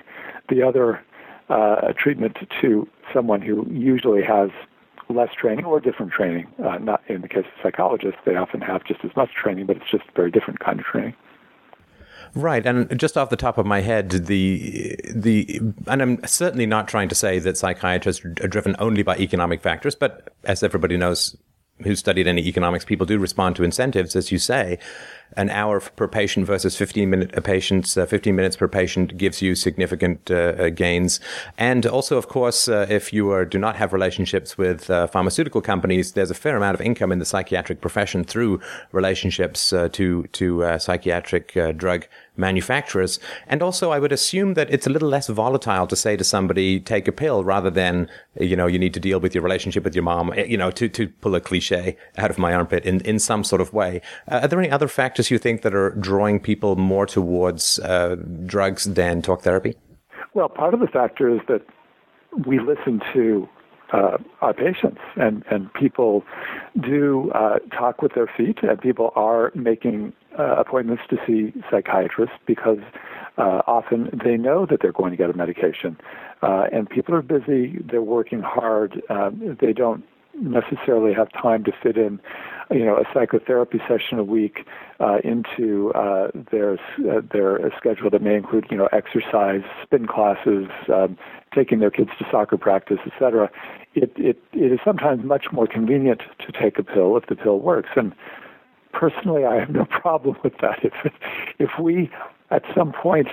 the 0.50 0.62
other 0.62 1.02
uh, 1.50 1.94
treatment 1.94 2.38
to 2.62 2.88
someone 3.14 3.42
who 3.42 3.68
usually 3.72 4.24
has 4.24 4.50
less 5.10 5.30
training 5.34 5.66
or 5.66 5.80
different 5.80 6.12
training. 6.12 6.48
Uh, 6.64 6.78
not 6.78 7.02
in 7.08 7.22
the 7.22 7.28
case 7.28 7.46
of 7.46 7.62
psychologists, 7.62 8.20
they 8.26 8.36
often 8.36 8.62
have 8.62 8.84
just 8.84 9.04
as 9.04 9.16
much 9.16 9.32
training, 9.34 9.66
but 9.66 9.78
it's 9.78 9.90
just 9.90 10.04
a 10.08 10.12
very 10.16 10.32
different 10.32 10.60
kind 10.60 10.80
of 10.80 10.86
training. 10.86 11.14
Right, 12.34 12.66
and 12.66 13.00
just 13.00 13.18
off 13.18 13.30
the 13.30 13.38
top 13.38 13.58
of 13.58 13.66
my 13.66 13.82
head, 13.82 14.10
the 14.10 14.98
the 15.14 15.62
and 15.88 16.02
I'm 16.02 16.26
certainly 16.26 16.66
not 16.66 16.88
trying 16.88 17.08
to 17.10 17.16
say 17.16 17.40
that 17.40 17.56
psychiatrists 17.56 18.26
are 18.26 18.48
driven 18.48 18.76
only 18.80 19.04
by 19.04 19.16
economic 19.18 19.62
factors, 19.62 19.96
but 19.96 20.34
as 20.44 20.62
everybody 20.62 20.98
knows, 20.98 21.38
who 21.84 21.96
studied 21.96 22.28
any 22.28 22.46
economics, 22.48 22.86
people 22.86 23.06
do 23.06 23.20
respond 23.20 23.56
to 23.58 23.64
incentives, 23.64 24.16
as 24.16 24.32
you 24.32 24.38
say. 24.38 24.80
An 25.38 25.50
hour 25.50 25.80
per 25.80 26.08
patient 26.08 26.46
versus 26.46 26.78
15 26.78 27.10
minute 27.10 27.36
a 27.36 27.42
patient, 27.42 27.98
uh, 27.98 28.06
15 28.06 28.36
minutes 28.36 28.56
per 28.56 28.68
patient 28.68 29.18
gives 29.18 29.42
you 29.42 29.56
significant 29.56 30.32
uh, 30.32 30.36
uh, 30.36 30.70
gains. 30.70 31.20
And 31.58 31.86
also, 31.86 32.18
of 32.18 32.28
course, 32.28 32.68
uh, 32.68 32.86
if 32.90 33.12
you 33.12 33.32
are, 33.32 33.46
do 33.46 33.58
not 33.58 33.76
have 33.76 33.92
relationships 33.92 34.58
with 34.58 34.90
uh, 34.90 35.08
pharmaceutical 35.08 35.62
companies, 35.62 36.14
there's 36.14 36.32
a 36.32 36.36
fair 36.36 36.56
amount 36.56 36.76
of 36.76 36.82
income 36.82 37.12
in 37.12 37.20
the 37.20 37.26
psychiatric 37.26 37.82
profession 37.82 38.24
through 38.24 38.62
relationships 38.92 39.74
uh, 39.74 39.90
to 39.90 40.24
to 40.34 40.80
psychiatric 40.80 41.54
drug 41.78 42.06
manufacturers. 42.38 43.20
And 43.48 43.62
also, 43.62 43.92
I 43.92 44.00
would 44.00 44.12
assume 44.12 44.56
that 44.56 44.70
it's 44.70 44.88
a 44.88 44.90
little 44.90 45.10
less 45.10 45.28
volatile 45.28 45.88
to 45.88 45.96
say 45.96 46.18
to 46.18 46.24
somebody, 46.24 46.80
take 46.80 47.08
a 47.08 47.12
pill 47.12 47.44
rather 47.44 47.70
than, 47.70 48.10
you 48.40 48.56
know, 48.56 48.68
you 48.68 48.80
need 48.80 48.94
to 48.94 49.00
deal 49.00 49.20
with 49.20 49.34
your 49.34 49.44
relationship 49.44 49.84
with 49.84 49.96
your 49.96 50.04
mom, 50.04 50.34
eh, 50.34 50.44
you 50.44 50.58
know, 50.58 50.72
to, 50.72 50.90
to 50.90 51.08
pull 51.08 51.36
a 51.36 51.42
cliche 51.42 51.98
out 52.18 52.30
of 52.30 52.38
my 52.38 52.54
armpit 52.54 52.86
in, 52.86 53.02
in 53.02 53.20
some 53.20 53.44
sort 53.44 53.62
of 53.62 53.74
way. 53.74 54.02
Are 54.28 54.48
there 54.48 54.60
any 54.60 54.70
other 54.70 54.88
factors 54.88 55.15
you 55.24 55.38
think 55.38 55.62
that 55.62 55.74
are 55.74 55.92
drawing 55.92 56.40
people 56.40 56.76
more 56.76 57.06
towards 57.06 57.80
uh, 57.80 58.16
drugs 58.46 58.86
than 58.86 59.22
talk 59.22 59.42
therapy? 59.42 59.76
Well, 60.34 60.50
part 60.50 60.74
of 60.74 60.80
the 60.80 60.88
factor 60.88 61.30
is 61.30 61.42
that 61.48 61.62
we 62.46 62.60
listen 62.60 63.02
to 63.14 63.48
uh, 63.94 64.18
our 64.42 64.54
patients, 64.54 65.00
and 65.16 65.44
and 65.50 65.74
people 65.74 66.24
do 66.80 67.32
uh, 67.34 67.60
talk 67.72 68.02
with 68.02 68.14
their 68.14 68.28
feet, 68.28 68.60
and 68.64 68.80
people 68.82 69.12
are 69.16 69.52
making 69.56 70.12
uh, 70.38 70.56
appointments 70.58 71.04
to 71.10 71.18
see 71.26 71.54
psychiatrists 71.70 72.36
because 72.46 72.80
uh, 73.38 73.62
often 73.68 74.10
they 74.24 74.38
know 74.38 74.66
that 74.66 74.82
they're 74.82 74.92
going 74.92 75.12
to 75.12 75.18
get 75.18 75.30
a 75.30 75.34
medication, 75.34 75.98
uh, 76.42 76.66
and 76.72 76.90
people 76.90 77.14
are 77.14 77.22
busy, 77.22 77.78
they're 77.90 78.02
working 78.02 78.42
hard, 78.42 79.02
um, 79.10 79.58
they 79.62 79.72
don't 79.72 80.04
necessarily 80.40 81.14
have 81.14 81.32
time 81.32 81.64
to 81.64 81.72
fit 81.72 81.98
in, 81.98 82.20
you 82.72 82.86
know, 82.86 82.98
a 82.98 83.04
psychotherapy 83.14 83.80
session 83.88 84.20
a 84.20 84.24
week 84.24 84.66
uh, 85.00 85.18
into 85.24 85.92
uh, 85.94 86.30
their 86.52 86.74
uh, 86.74 87.22
their 87.32 87.72
schedule 87.78 88.10
that 88.10 88.22
may 88.22 88.36
include, 88.36 88.66
you 88.70 88.78
know, 88.78 88.88
exercise, 88.92 89.62
spin 89.84 90.08
classes, 90.08 90.68
um, 90.94 91.18
taking 91.54 91.80
their 91.80 91.92
kids 91.92 92.10
to 92.20 92.26
soccer 92.30 92.58
practice, 92.58 93.00
etc. 93.06 93.50
It, 93.94 94.12
it 94.16 94.42
it 94.54 94.72
is 94.72 94.80
sometimes 94.84 95.24
much 95.24 95.52
more 95.52 95.68
convenient 95.68 96.22
to 96.40 96.52
take 96.52 96.80
a 96.80 96.84
pill 96.84 97.16
if 97.18 97.28
the 97.28 97.36
pill 97.36 97.60
works. 97.60 97.90
And 97.96 98.14
personally, 98.94 99.46
I 99.46 99.60
have 99.60 99.70
no 99.70 99.86
problem 99.90 100.38
with 100.44 100.58
that. 100.62 100.80
If 100.84 100.94
if 101.60 101.80
we 101.80 102.10
at 102.52 102.64
some 102.76 102.92
point 102.92 103.28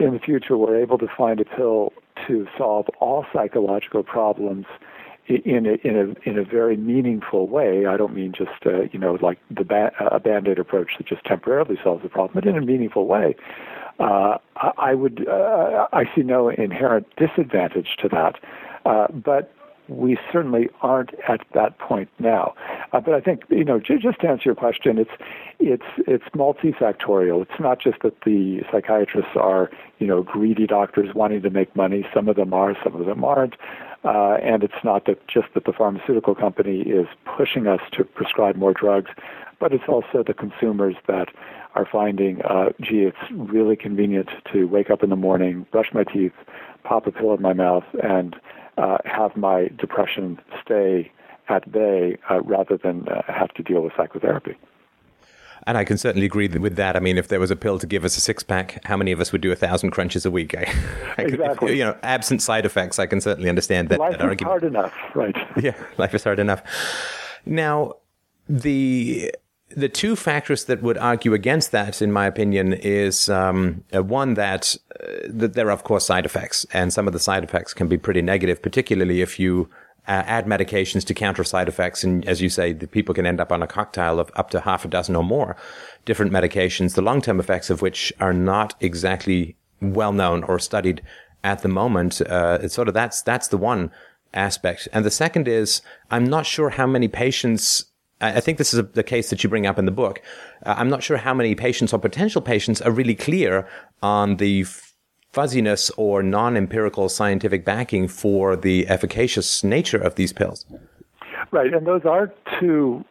in 0.00 0.12
the 0.12 0.18
future 0.18 0.56
were 0.56 0.76
able 0.76 0.98
to 0.98 1.08
find 1.16 1.40
a 1.40 1.44
pill 1.44 1.92
to 2.26 2.46
solve 2.56 2.88
all 3.00 3.26
psychological 3.32 4.02
problems 4.02 4.66
in 5.26 5.66
a, 5.66 5.74
in 5.86 5.96
a 5.96 6.28
in 6.28 6.38
a 6.38 6.44
very 6.44 6.76
meaningful 6.76 7.46
way. 7.48 7.86
I 7.86 7.96
don't 7.96 8.14
mean 8.14 8.32
just 8.32 8.66
uh, 8.66 8.82
you 8.92 8.98
know 8.98 9.18
like 9.20 9.38
the 9.50 9.64
ba- 9.64 9.92
a 9.98 10.20
band-aid 10.20 10.58
approach 10.58 10.92
that 10.98 11.06
just 11.06 11.24
temporarily 11.24 11.78
solves 11.82 12.02
the 12.02 12.08
problem, 12.08 12.32
but 12.34 12.46
in 12.46 12.56
a 12.56 12.64
meaningful 12.64 13.06
way. 13.06 13.34
Uh, 13.98 14.38
I 14.56 14.94
would 14.94 15.26
uh, 15.28 15.86
I 15.92 16.04
see 16.14 16.22
no 16.22 16.48
inherent 16.48 17.06
disadvantage 17.16 17.96
to 18.00 18.08
that, 18.08 18.36
uh, 18.84 19.06
but 19.12 19.52
we 19.88 20.18
certainly 20.32 20.68
aren't 20.82 21.10
at 21.28 21.40
that 21.54 21.78
point 21.78 22.08
now. 22.18 22.54
Uh, 22.92 23.00
but 23.00 23.14
I 23.14 23.20
think 23.20 23.42
you 23.50 23.64
know, 23.64 23.78
j- 23.78 23.98
just 23.98 24.20
to 24.20 24.28
answer 24.28 24.44
your 24.46 24.54
question, 24.54 24.98
it's 24.98 25.10
it's 25.58 25.84
it's 26.06 26.24
multifactorial. 26.34 27.42
It's 27.42 27.60
not 27.60 27.80
just 27.80 28.00
that 28.02 28.20
the 28.24 28.62
psychiatrists 28.70 29.32
are 29.36 29.70
you 29.98 30.06
know 30.06 30.22
greedy 30.22 30.66
doctors 30.66 31.14
wanting 31.14 31.42
to 31.42 31.50
make 31.50 31.74
money. 31.76 32.06
Some 32.14 32.28
of 32.28 32.36
them 32.36 32.54
are, 32.54 32.76
some 32.82 32.94
of 32.94 33.06
them 33.06 33.24
aren't. 33.24 33.56
Uh, 34.04 34.34
and 34.42 34.62
it's 34.62 34.84
not 34.84 35.06
that 35.06 35.26
just 35.28 35.46
that 35.54 35.64
the 35.64 35.72
pharmaceutical 35.72 36.34
company 36.34 36.80
is 36.82 37.06
pushing 37.24 37.66
us 37.66 37.80
to 37.90 38.04
prescribe 38.04 38.54
more 38.54 38.74
drugs, 38.74 39.10
but 39.58 39.72
it's 39.72 39.84
also 39.88 40.22
the 40.22 40.34
consumers 40.34 40.94
that 41.06 41.28
are 41.74 41.86
finding, 41.90 42.42
uh, 42.42 42.70
gee, 42.80 43.00
it's 43.00 43.30
really 43.32 43.76
convenient 43.76 44.28
to 44.52 44.66
wake 44.66 44.90
up 44.90 45.02
in 45.02 45.10
the 45.10 45.16
morning, 45.16 45.66
brush 45.72 45.92
my 45.92 46.04
teeth, 46.04 46.34
pop 46.84 47.06
a 47.06 47.12
pill 47.12 47.34
in 47.34 47.42
my 47.42 47.54
mouth, 47.54 47.84
and 48.02 48.36
have 49.04 49.36
my 49.36 49.68
depression 49.78 50.40
stay 50.62 51.10
at 51.48 51.70
bay 51.70 52.16
uh, 52.30 52.40
rather 52.42 52.76
than 52.76 53.08
uh, 53.08 53.22
have 53.26 53.52
to 53.54 53.62
deal 53.62 53.82
with 53.82 53.92
psychotherapy. 53.96 54.56
And 55.66 55.78
I 55.78 55.84
can 55.84 55.96
certainly 55.96 56.26
agree 56.26 56.48
with 56.48 56.76
that. 56.76 56.94
I 56.94 57.00
mean, 57.00 57.16
if 57.16 57.28
there 57.28 57.40
was 57.40 57.50
a 57.50 57.56
pill 57.56 57.78
to 57.78 57.86
give 57.86 58.04
us 58.04 58.16
a 58.18 58.20
six 58.20 58.42
pack, 58.42 58.84
how 58.84 58.96
many 58.98 59.12
of 59.12 59.20
us 59.20 59.32
would 59.32 59.40
do 59.40 59.50
a 59.50 59.56
thousand 59.56 59.92
crunches 59.92 60.26
a 60.26 60.30
week? 60.30 60.54
I, 60.58 60.66
I 61.16 61.22
exactly. 61.22 61.68
Could, 61.68 61.78
you 61.78 61.84
know, 61.84 61.96
absent 62.02 62.42
side 62.42 62.66
effects, 62.66 62.98
I 62.98 63.06
can 63.06 63.20
certainly 63.20 63.48
understand 63.48 63.88
that, 63.88 63.98
life 63.98 64.12
that 64.12 64.20
is 64.20 64.24
argument. 64.24 64.50
hard 64.50 64.64
enough, 64.64 64.94
right? 65.14 65.36
Yeah, 65.62 65.74
life 65.96 66.14
is 66.14 66.24
hard 66.24 66.38
enough. 66.38 66.62
Now, 67.46 67.94
the 68.46 69.34
the 69.76 69.88
two 69.88 70.16
factors 70.16 70.64
that 70.64 70.82
would 70.82 70.98
argue 70.98 71.34
against 71.34 71.72
that, 71.72 72.00
in 72.00 72.12
my 72.12 72.26
opinion, 72.26 72.72
is 72.72 73.28
um, 73.28 73.84
uh, 73.94 74.02
one 74.02 74.34
that 74.34 74.76
uh, 75.00 75.06
that 75.28 75.54
there 75.54 75.68
are 75.68 75.72
of 75.72 75.84
course 75.84 76.06
side 76.06 76.24
effects, 76.24 76.66
and 76.72 76.92
some 76.92 77.06
of 77.06 77.12
the 77.12 77.18
side 77.18 77.44
effects 77.44 77.74
can 77.74 77.88
be 77.88 77.98
pretty 77.98 78.22
negative, 78.22 78.62
particularly 78.62 79.20
if 79.20 79.38
you 79.38 79.68
uh, 80.06 80.22
add 80.26 80.46
medications 80.46 81.04
to 81.04 81.14
counter 81.14 81.44
side 81.44 81.68
effects. 81.68 82.04
And 82.04 82.26
as 82.26 82.40
you 82.40 82.48
say, 82.48 82.72
the 82.72 82.86
people 82.86 83.14
can 83.14 83.26
end 83.26 83.40
up 83.40 83.50
on 83.50 83.62
a 83.62 83.66
cocktail 83.66 84.20
of 84.20 84.30
up 84.36 84.50
to 84.50 84.60
half 84.60 84.84
a 84.84 84.88
dozen 84.88 85.16
or 85.16 85.24
more 85.24 85.56
different 86.04 86.32
medications, 86.32 86.94
the 86.94 87.02
long-term 87.02 87.40
effects 87.40 87.70
of 87.70 87.82
which 87.82 88.12
are 88.20 88.32
not 88.34 88.74
exactly 88.80 89.56
well 89.80 90.12
known 90.12 90.44
or 90.44 90.58
studied 90.58 91.02
at 91.42 91.62
the 91.62 91.68
moment. 91.68 92.20
Uh, 92.20 92.58
it's 92.60 92.74
sort 92.74 92.88
of 92.88 92.94
that's, 92.94 93.22
that's 93.22 93.48
the 93.48 93.56
one 93.56 93.90
aspect. 94.34 94.88
And 94.92 95.04
the 95.04 95.10
second 95.10 95.48
is, 95.48 95.80
I'm 96.10 96.24
not 96.24 96.46
sure 96.46 96.70
how 96.70 96.86
many 96.86 97.08
patients 97.08 97.86
I 98.32 98.40
think 98.40 98.58
this 98.58 98.72
is 98.72 98.80
a, 98.80 98.82
the 98.82 99.02
case 99.02 99.30
that 99.30 99.42
you 99.42 99.50
bring 99.50 99.66
up 99.66 99.78
in 99.78 99.84
the 99.84 99.92
book. 99.92 100.22
Uh, 100.64 100.74
I'm 100.76 100.88
not 100.88 101.02
sure 101.02 101.16
how 101.16 101.34
many 101.34 101.54
patients 101.54 101.92
or 101.92 101.98
potential 101.98 102.40
patients 102.40 102.80
are 102.80 102.90
really 102.90 103.14
clear 103.14 103.68
on 104.02 104.36
the 104.36 104.66
fuzziness 105.32 105.90
or 105.96 106.22
non-empirical 106.22 107.08
scientific 107.08 107.64
backing 107.64 108.06
for 108.08 108.54
the 108.54 108.88
efficacious 108.88 109.64
nature 109.64 109.98
of 109.98 110.14
these 110.14 110.32
pills. 110.32 110.64
Right, 111.50 111.74
and 111.74 111.86
those 111.86 112.04
are 112.04 112.32
two 112.60 113.04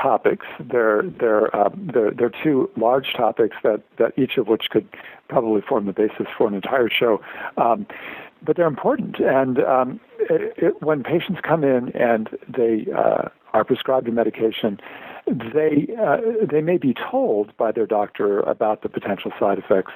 topics. 0.00 0.46
They're 0.60 1.02
they're 1.02 1.54
uh, 1.54 1.70
they're, 1.74 2.12
they're 2.12 2.32
two 2.42 2.70
large 2.76 3.12
topics 3.16 3.56
that 3.64 3.82
that 3.98 4.12
each 4.16 4.36
of 4.38 4.46
which 4.46 4.66
could 4.70 4.88
probably 5.28 5.60
form 5.60 5.86
the 5.86 5.92
basis 5.92 6.26
for 6.36 6.46
an 6.46 6.54
entire 6.54 6.88
show. 6.88 7.20
Um, 7.56 7.86
but 8.42 8.56
they're 8.56 8.66
important, 8.66 9.18
and 9.20 9.58
um, 9.60 10.00
it, 10.18 10.54
it, 10.56 10.82
when 10.82 11.02
patients 11.02 11.40
come 11.42 11.64
in 11.64 11.90
and 11.96 12.30
they 12.48 12.86
uh, 12.96 13.28
are 13.52 13.64
prescribed 13.64 14.08
a 14.08 14.12
medication, 14.12 14.80
they 15.26 15.88
uh, 16.00 16.18
they 16.50 16.60
may 16.60 16.78
be 16.78 16.94
told 16.94 17.56
by 17.56 17.72
their 17.72 17.86
doctor 17.86 18.40
about 18.40 18.82
the 18.82 18.88
potential 18.88 19.32
side 19.38 19.58
effects 19.58 19.92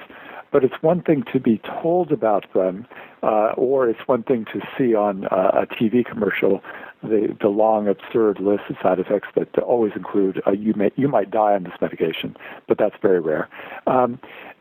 but 0.53 0.63
it's 0.63 0.81
one 0.81 1.01
thing 1.01 1.23
to 1.33 1.39
be 1.39 1.59
told 1.81 2.11
about 2.11 2.45
them, 2.53 2.85
uh, 3.23 3.53
or 3.57 3.89
it's 3.89 4.07
one 4.07 4.21
thing 4.21 4.45
to 4.53 4.61
see 4.77 4.93
on 4.93 5.25
uh, 5.25 5.63
a 5.63 5.65
TV 5.65 6.05
commercial 6.05 6.61
the, 7.01 7.35
the 7.41 7.49
long, 7.49 7.87
absurd 7.87 8.39
list 8.39 8.63
of 8.69 8.77
side 8.81 8.99
effects 8.99 9.27
that 9.35 9.57
always 9.57 9.91
include 9.95 10.41
uh, 10.47 10.51
you 10.51 10.73
may 10.75 10.91
you 10.95 11.09
might 11.09 11.31
die 11.31 11.53
on 11.53 11.63
this 11.63 11.73
medication, 11.81 12.37
but 12.67 12.77
that's 12.77 12.95
very 13.01 13.19
rare. 13.19 13.49
Um, 13.87 14.19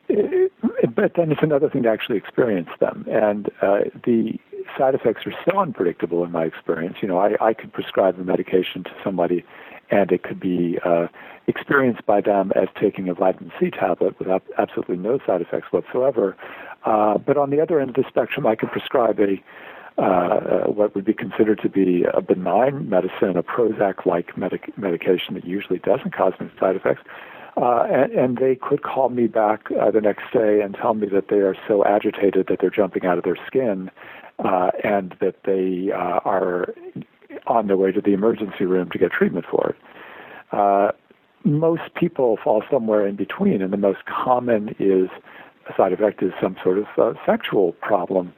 but 0.09 1.14
then 1.14 1.32
it's 1.32 1.42
another 1.42 1.71
thing 1.71 1.82
to 1.85 1.88
actually 1.88 2.18
experience 2.18 2.68
them, 2.80 3.06
and 3.11 3.49
uh, 3.61 3.80
the 4.04 4.38
side 4.76 4.94
effects 4.94 5.26
are 5.26 5.35
so 5.49 5.59
unpredictable 5.59 6.25
in 6.25 6.32
my 6.32 6.44
experience. 6.44 6.97
You 7.00 7.09
know, 7.09 7.18
I, 7.18 7.37
I 7.40 7.54
could 7.54 7.73
prescribe 7.73 8.18
a 8.18 8.25
medication 8.25 8.85
to 8.85 8.90
somebody, 9.02 9.44
and 9.90 10.11
it 10.12 10.23
could 10.23 10.40
be 10.40 10.78
uh, 10.85 11.09
experienced 11.47 12.04
by 12.06 12.21
them 12.21 12.52
as 12.54 12.68
taking 12.80 13.09
a 13.09 13.14
vitamin 13.14 13.52
C 13.59 13.71
tablet 13.71 14.18
with 14.18 14.28
absolutely 14.59 14.97
no 14.97 15.18
side 15.26 15.40
effects 15.40 15.73
whatsoever. 15.73 16.37
Uh, 16.85 17.18
but 17.18 17.37
on 17.37 17.50
the 17.50 17.61
other 17.61 17.80
end 17.80 17.90
of 17.90 17.97
the 17.97 18.04
spectrum, 18.09 18.47
I 18.47 18.56
could 18.56 18.71
prescribe 18.71 19.21
a 19.21 19.42
uh, 19.99 20.64
what 20.64 20.94
would 20.94 21.04
be 21.04 21.12
considered 21.12 21.61
to 21.61 21.68
be 21.68 22.04
a 22.14 22.23
benign 22.23 22.88
medicine, 22.88 23.37
a 23.37 23.42
Prozac-like 23.42 24.37
medic- 24.38 24.76
medication 24.78 25.35
that 25.35 25.44
usually 25.44 25.78
doesn't 25.80 26.14
cause 26.14 26.32
any 26.40 26.50
side 26.59 26.76
effects. 26.76 27.02
Uh, 27.56 27.87
and, 27.90 28.12
and, 28.12 28.37
they 28.38 28.54
could 28.54 28.82
call 28.82 29.11
me 29.11 29.26
back 29.26 29.68
uh, 29.78 29.90
the 29.90 30.00
next 30.00 30.32
day 30.32 30.62
and 30.62 30.75
tell 30.75 30.94
me 30.94 31.06
that 31.06 31.28
they 31.28 31.37
are 31.37 31.54
so 31.68 31.85
agitated 31.85 32.47
that 32.49 32.59
they're 32.61 32.71
jumping 32.71 33.04
out 33.04 33.18
of 33.18 33.25
their 33.25 33.37
skin 33.47 33.90
uh, 34.38 34.71
and 34.82 35.14
that 35.21 35.37
they 35.44 35.92
uh, 35.92 36.18
are 36.25 36.73
on 37.47 37.66
their 37.66 37.76
way 37.76 37.92
to 37.92 38.00
the 38.00 38.14
emergency 38.14 38.64
room 38.64 38.88
to 38.90 38.97
get 38.97 39.12
treatment 39.12 39.44
for 39.50 39.68
it. 39.68 39.76
Uh, 40.50 40.92
most 41.44 41.94
people 41.94 42.38
fall 42.42 42.62
somewhere 42.71 43.06
in 43.06 43.16
between, 43.16 43.61
and 43.61 43.71
the 43.71 43.76
most 43.76 44.06
common 44.06 44.75
is 44.78 45.11
a 45.68 45.76
side 45.76 45.92
effect 45.92 46.23
is 46.23 46.32
some 46.40 46.56
sort 46.64 46.78
of 46.78 46.87
sexual 47.26 47.73
problem 47.82 48.32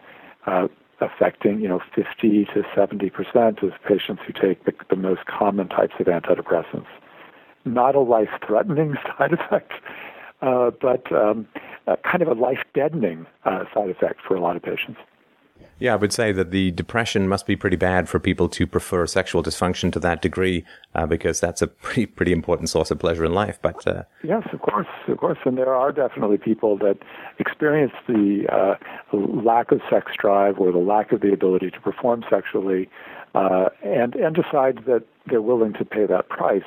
affecting, 1.01 1.61
you 1.61 1.69
know, 1.69 1.81
50 1.95 2.47
to 2.47 2.65
70 2.75 3.11
percent 3.11 3.63
of 3.63 3.73
patients 3.87 4.23
who 4.27 4.33
take 4.33 4.65
the, 4.65 4.73
the 4.91 4.97
most 4.97 5.27
common 5.27 5.69
types 5.69 5.95
of 5.99 6.07
antidepressants. 6.07 6.87
Not 7.65 7.95
a 7.95 8.01
life-threatening 8.01 8.95
side 9.19 9.33
effect, 9.33 9.73
uh, 10.43 10.71
but 10.81 11.11
um, 11.13 11.47
kind 12.03 12.23
of 12.23 12.29
a 12.29 12.35
life-deadening 12.35 13.27
uh, 13.45 13.65
side 13.73 13.91
effect 13.91 14.21
for 14.27 14.35
a 14.35 14.41
lot 14.41 14.57
of 14.57 14.63
patients. 14.63 14.99
Yeah, 15.79 15.95
I 15.95 15.97
would 15.97 16.13
say 16.13 16.31
that 16.33 16.51
the 16.51 16.71
depression 16.71 17.29
must 17.29 17.47
be 17.47 17.57
pretty 17.57 17.77
bad 17.77 18.09
for 18.09 18.21
people 18.21 18.49
to 18.51 18.67
prefer 18.67 19.07
sexual 19.07 19.43
dysfunction 19.43 19.93
to 19.93 20.01
that 20.01 20.23
degree, 20.23 20.65
uh, 20.95 21.07
because 21.07 21.41
that's 21.41 21.63
a 21.63 21.67
pretty 21.85 22.07
pretty 22.07 22.33
important 22.33 22.69
source 22.69 22.91
of 22.91 22.99
pleasure 22.99 23.25
in 23.25 23.35
life. 23.35 23.59
But 23.61 23.87
uh, 23.87 24.05
yes, 24.23 24.47
of 24.53 24.61
course, 24.61 24.87
of 25.09 25.19
course, 25.19 25.39
and 25.45 25.59
there 25.59 25.75
are 25.75 25.91
definitely 25.91 26.39
people 26.39 26.79
that 26.79 26.99
experience 27.39 27.93
the 28.07 28.47
uh, 28.53 28.77
lack 29.13 29.73
of 29.73 29.81
sex 29.91 30.13
drive 30.17 30.59
or 30.59 30.71
the 30.71 30.79
lack 30.79 31.13
of 31.13 31.21
the 31.21 31.33
ability 31.33 31.71
to 31.71 31.81
perform 31.81 32.25
sexually, 32.31 32.89
uh, 33.35 33.69
and 33.83 34.15
and 34.15 34.37
decide 34.37 34.85
that 34.87 35.05
they're 35.27 35.43
willing 35.43 35.73
to 35.75 35.85
pay 35.85 36.07
that 36.07 36.29
price. 36.29 36.63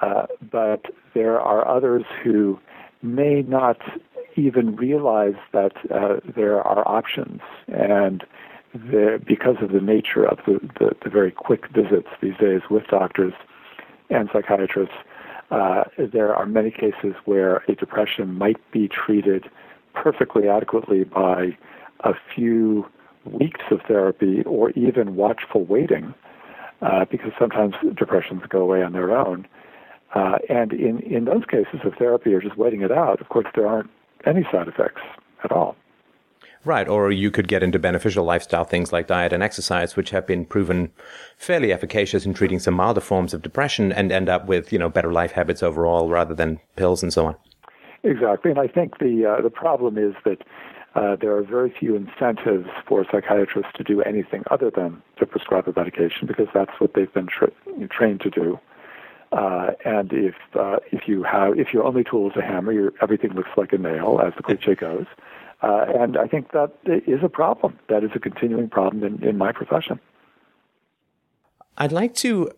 Uh, 0.00 0.26
but 0.50 0.86
there 1.14 1.40
are 1.40 1.66
others 1.66 2.04
who 2.22 2.58
may 3.02 3.42
not 3.42 3.78
even 4.36 4.74
realize 4.76 5.34
that 5.52 5.72
uh, 5.92 6.16
there 6.34 6.60
are 6.60 6.86
options. 6.88 7.40
And 7.68 8.24
because 9.26 9.56
of 9.62 9.70
the 9.70 9.80
nature 9.80 10.24
of 10.24 10.38
the, 10.46 10.58
the, 10.80 10.96
the, 11.04 11.10
very 11.10 11.30
quick 11.30 11.68
visits 11.68 12.08
these 12.20 12.36
days 12.40 12.62
with 12.68 12.84
doctors 12.88 13.32
and 14.10 14.28
psychiatrists, 14.32 14.96
uh, 15.52 15.84
there 15.96 16.34
are 16.34 16.46
many 16.46 16.70
cases 16.72 17.14
where 17.24 17.62
a 17.68 17.74
depression 17.76 18.36
might 18.36 18.58
be 18.72 18.88
treated 18.88 19.48
perfectly 19.92 20.48
adequately 20.48 21.04
by 21.04 21.56
a 22.00 22.14
few 22.34 22.86
weeks 23.24 23.60
of 23.70 23.80
therapy 23.86 24.42
or 24.42 24.70
even 24.70 25.14
watchful 25.14 25.64
waiting, 25.64 26.12
uh, 26.82 27.04
because 27.04 27.32
sometimes 27.38 27.74
depressions 27.96 28.42
go 28.48 28.60
away 28.60 28.82
on 28.82 28.92
their 28.92 29.16
own. 29.16 29.46
Uh, 30.14 30.38
and 30.48 30.72
in, 30.72 31.00
in 31.00 31.24
those 31.24 31.44
cases 31.44 31.80
of 31.84 31.94
therapy 31.94 32.32
or 32.32 32.40
just 32.40 32.56
waiting 32.56 32.82
it 32.82 32.92
out, 32.92 33.20
of 33.20 33.28
course, 33.28 33.46
there 33.54 33.66
aren't 33.66 33.90
any 34.26 34.44
side 34.50 34.68
effects 34.68 35.02
at 35.42 35.52
all. 35.52 35.76
Right, 36.64 36.88
or 36.88 37.12
you 37.12 37.30
could 37.30 37.46
get 37.46 37.62
into 37.62 37.78
beneficial 37.78 38.24
lifestyle 38.24 38.64
things 38.64 38.90
like 38.90 39.06
diet 39.06 39.34
and 39.34 39.42
exercise, 39.42 39.96
which 39.96 40.10
have 40.10 40.26
been 40.26 40.46
proven 40.46 40.92
fairly 41.36 41.72
efficacious 41.72 42.24
in 42.24 42.32
treating 42.32 42.58
some 42.58 42.72
milder 42.74 43.02
forms 43.02 43.34
of 43.34 43.42
depression 43.42 43.92
and 43.92 44.10
end 44.10 44.30
up 44.30 44.46
with, 44.46 44.72
you 44.72 44.78
know, 44.78 44.88
better 44.88 45.12
life 45.12 45.32
habits 45.32 45.62
overall 45.62 46.08
rather 46.08 46.34
than 46.34 46.60
pills 46.76 47.02
and 47.02 47.12
so 47.12 47.26
on. 47.26 47.36
Exactly, 48.02 48.50
and 48.50 48.60
I 48.60 48.68
think 48.68 48.98
the 48.98 49.26
uh, 49.26 49.42
the 49.42 49.50
problem 49.50 49.98
is 49.98 50.14
that 50.24 50.42
uh, 50.94 51.16
there 51.20 51.36
are 51.36 51.42
very 51.42 51.70
few 51.70 51.96
incentives 51.96 52.68
for 52.86 53.04
psychiatrists 53.10 53.72
to 53.76 53.82
do 53.82 54.00
anything 54.02 54.44
other 54.50 54.70
than 54.70 55.02
to 55.18 55.26
prescribe 55.26 55.66
a 55.68 55.72
medication 55.74 56.26
because 56.26 56.46
that's 56.54 56.72
what 56.78 56.92
they've 56.94 57.12
been 57.12 57.26
tra- 57.26 57.50
trained 57.90 58.20
to 58.20 58.30
do. 58.30 58.58
Uh, 59.34 59.72
and 59.84 60.12
if 60.12 60.36
uh, 60.54 60.76
if 60.92 61.08
you 61.08 61.24
have 61.24 61.58
if 61.58 61.74
your 61.74 61.82
only 61.82 62.04
tool 62.04 62.30
is 62.30 62.36
a 62.36 62.42
hammer, 62.42 62.92
everything 63.02 63.32
looks 63.32 63.50
like 63.56 63.72
a 63.72 63.78
nail, 63.78 64.20
as 64.24 64.32
the 64.36 64.42
cliche 64.42 64.76
goes. 64.76 65.06
Uh, 65.60 65.86
and 65.98 66.16
I 66.16 66.28
think 66.28 66.52
that 66.52 66.72
is 66.84 67.20
a 67.22 67.28
problem. 67.28 67.78
That 67.88 68.04
is 68.04 68.10
a 68.14 68.20
continuing 68.20 68.68
problem 68.68 69.02
in, 69.02 69.26
in 69.26 69.36
my 69.36 69.50
profession. 69.50 69.98
I'd 71.76 71.90
like 71.90 72.14
to 72.16 72.50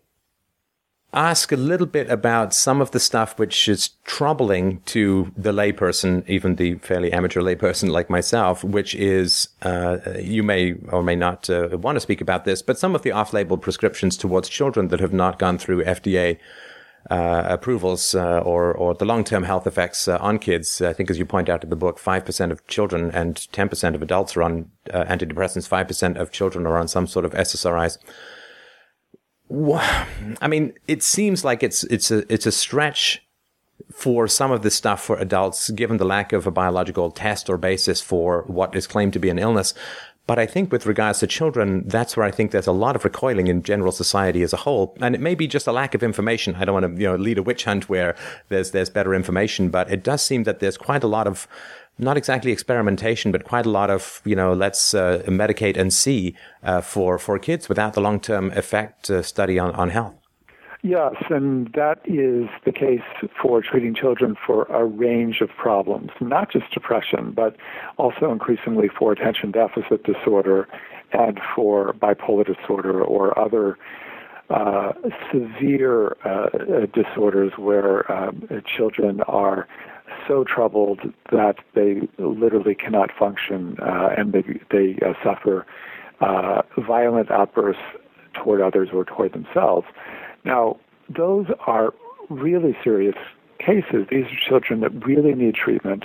ask 1.14 1.50
a 1.50 1.56
little 1.56 1.86
bit 1.86 2.10
about 2.10 2.52
some 2.52 2.82
of 2.82 2.90
the 2.90 3.00
stuff 3.00 3.38
which 3.38 3.68
is 3.68 3.90
troubling 4.04 4.80
to 4.86 5.32
the 5.34 5.52
layperson, 5.52 6.28
even 6.28 6.56
the 6.56 6.74
fairly 6.76 7.10
amateur 7.10 7.40
layperson 7.40 7.88
like 7.88 8.10
myself, 8.10 8.62
which 8.62 8.94
is 8.94 9.48
uh, 9.62 9.96
you 10.18 10.42
may 10.42 10.74
or 10.92 11.02
may 11.02 11.16
not 11.16 11.48
uh, 11.48 11.68
want 11.80 11.96
to 11.96 12.00
speak 12.00 12.20
about 12.20 12.44
this, 12.44 12.60
but 12.60 12.78
some 12.78 12.94
of 12.94 13.00
the 13.00 13.12
off-label 13.12 13.56
prescriptions 13.56 14.16
towards 14.16 14.48
children 14.50 14.88
that 14.88 15.00
have 15.00 15.14
not 15.14 15.38
gone 15.38 15.56
through 15.56 15.82
FDA 15.84 16.38
approvals 17.14 18.14
uh, 18.14 18.38
or 18.40 18.72
or 18.74 18.94
the 18.94 19.04
long 19.04 19.24
term 19.24 19.44
health 19.44 19.66
effects 19.66 20.08
uh, 20.08 20.18
on 20.20 20.38
kids. 20.38 20.80
I 20.80 20.92
think, 20.92 21.10
as 21.10 21.18
you 21.18 21.26
point 21.26 21.48
out 21.48 21.62
in 21.62 21.70
the 21.70 21.76
book, 21.76 21.98
five 21.98 22.24
percent 22.24 22.52
of 22.52 22.66
children 22.66 23.10
and 23.12 23.50
ten 23.52 23.68
percent 23.68 23.94
of 23.94 24.02
adults 24.02 24.36
are 24.36 24.42
on 24.42 24.70
uh, 24.92 25.04
antidepressants. 25.04 25.68
Five 25.68 25.88
percent 25.88 26.16
of 26.16 26.32
children 26.32 26.66
are 26.66 26.76
on 26.76 26.88
some 26.88 27.06
sort 27.06 27.24
of 27.24 27.32
SSRIs. 27.32 27.98
I 30.40 30.48
mean, 30.48 30.72
it 30.88 31.02
seems 31.02 31.44
like 31.44 31.62
it's 31.62 31.84
it's 31.84 32.10
a 32.10 32.32
it's 32.32 32.46
a 32.46 32.52
stretch 32.52 33.22
for 33.94 34.26
some 34.26 34.50
of 34.50 34.62
this 34.62 34.74
stuff 34.74 35.02
for 35.02 35.16
adults, 35.18 35.70
given 35.70 35.98
the 35.98 36.04
lack 36.04 36.32
of 36.32 36.46
a 36.46 36.50
biological 36.50 37.10
test 37.10 37.48
or 37.48 37.56
basis 37.56 38.00
for 38.00 38.42
what 38.46 38.74
is 38.74 38.86
claimed 38.86 39.12
to 39.12 39.18
be 39.18 39.28
an 39.28 39.38
illness. 39.38 39.74
But 40.26 40.40
I 40.40 40.46
think 40.46 40.72
with 40.72 40.86
regards 40.86 41.20
to 41.20 41.26
children, 41.26 41.86
that's 41.86 42.16
where 42.16 42.26
I 42.26 42.32
think 42.32 42.50
there's 42.50 42.66
a 42.66 42.72
lot 42.72 42.96
of 42.96 43.04
recoiling 43.04 43.46
in 43.46 43.62
general 43.62 43.92
society 43.92 44.42
as 44.42 44.52
a 44.52 44.56
whole. 44.56 44.96
And 45.00 45.14
it 45.14 45.20
may 45.20 45.36
be 45.36 45.46
just 45.46 45.68
a 45.68 45.72
lack 45.72 45.94
of 45.94 46.02
information. 46.02 46.56
I 46.56 46.64
don't 46.64 46.74
want 46.74 46.96
to, 46.96 47.00
you 47.00 47.08
know, 47.08 47.16
lead 47.16 47.38
a 47.38 47.42
witch 47.42 47.64
hunt 47.64 47.88
where 47.88 48.16
there's, 48.48 48.72
there's 48.72 48.90
better 48.90 49.14
information, 49.14 49.68
but 49.68 49.90
it 49.90 50.02
does 50.02 50.22
seem 50.22 50.42
that 50.42 50.58
there's 50.58 50.76
quite 50.76 51.04
a 51.04 51.06
lot 51.06 51.28
of, 51.28 51.46
not 51.98 52.16
exactly 52.16 52.50
experimentation, 52.50 53.30
but 53.30 53.44
quite 53.44 53.66
a 53.66 53.70
lot 53.70 53.88
of, 53.88 54.20
you 54.24 54.34
know, 54.34 54.52
let's 54.52 54.94
uh, 54.94 55.22
medicate 55.26 55.76
and 55.76 55.92
see 55.92 56.34
uh, 56.64 56.80
for, 56.80 57.18
for 57.18 57.38
kids 57.38 57.68
without 57.68 57.94
the 57.94 58.00
long-term 58.00 58.50
effect 58.50 59.08
uh, 59.10 59.22
study 59.22 59.60
on, 59.60 59.70
on 59.76 59.90
health. 59.90 60.25
Yes, 60.82 61.14
and 61.30 61.72
that 61.72 62.00
is 62.04 62.48
the 62.64 62.72
case 62.72 63.00
for 63.40 63.60
treating 63.60 63.94
children 63.94 64.36
for 64.46 64.64
a 64.64 64.84
range 64.84 65.40
of 65.40 65.48
problems, 65.50 66.10
not 66.20 66.50
just 66.50 66.70
depression, 66.70 67.32
but 67.32 67.56
also 67.96 68.30
increasingly 68.30 68.88
for 68.88 69.12
attention 69.12 69.50
deficit 69.50 70.04
disorder 70.04 70.68
and 71.12 71.40
for 71.54 71.92
bipolar 71.94 72.46
disorder 72.46 73.02
or 73.02 73.38
other 73.38 73.78
uh, 74.50 74.92
severe 75.32 76.16
uh, 76.24 76.86
disorders 76.92 77.52
where 77.56 78.10
um, 78.12 78.46
children 78.64 79.20
are 79.22 79.66
so 80.28 80.44
troubled 80.44 81.00
that 81.32 81.56
they 81.74 82.08
literally 82.18 82.74
cannot 82.74 83.10
function 83.18 83.76
uh, 83.80 84.10
and 84.16 84.32
they, 84.32 84.42
they 84.70 84.98
uh, 85.04 85.14
suffer 85.24 85.66
uh, 86.20 86.62
violent 86.78 87.30
outbursts 87.30 87.82
toward 88.34 88.60
others 88.60 88.88
or 88.92 89.04
toward 89.04 89.32
themselves. 89.32 89.86
Now, 90.46 90.78
those 91.08 91.46
are 91.66 91.92
really 92.30 92.76
serious 92.82 93.16
cases. 93.58 94.06
These 94.10 94.26
are 94.26 94.48
children 94.48 94.80
that 94.80 95.04
really 95.04 95.34
need 95.34 95.56
treatment. 95.56 96.04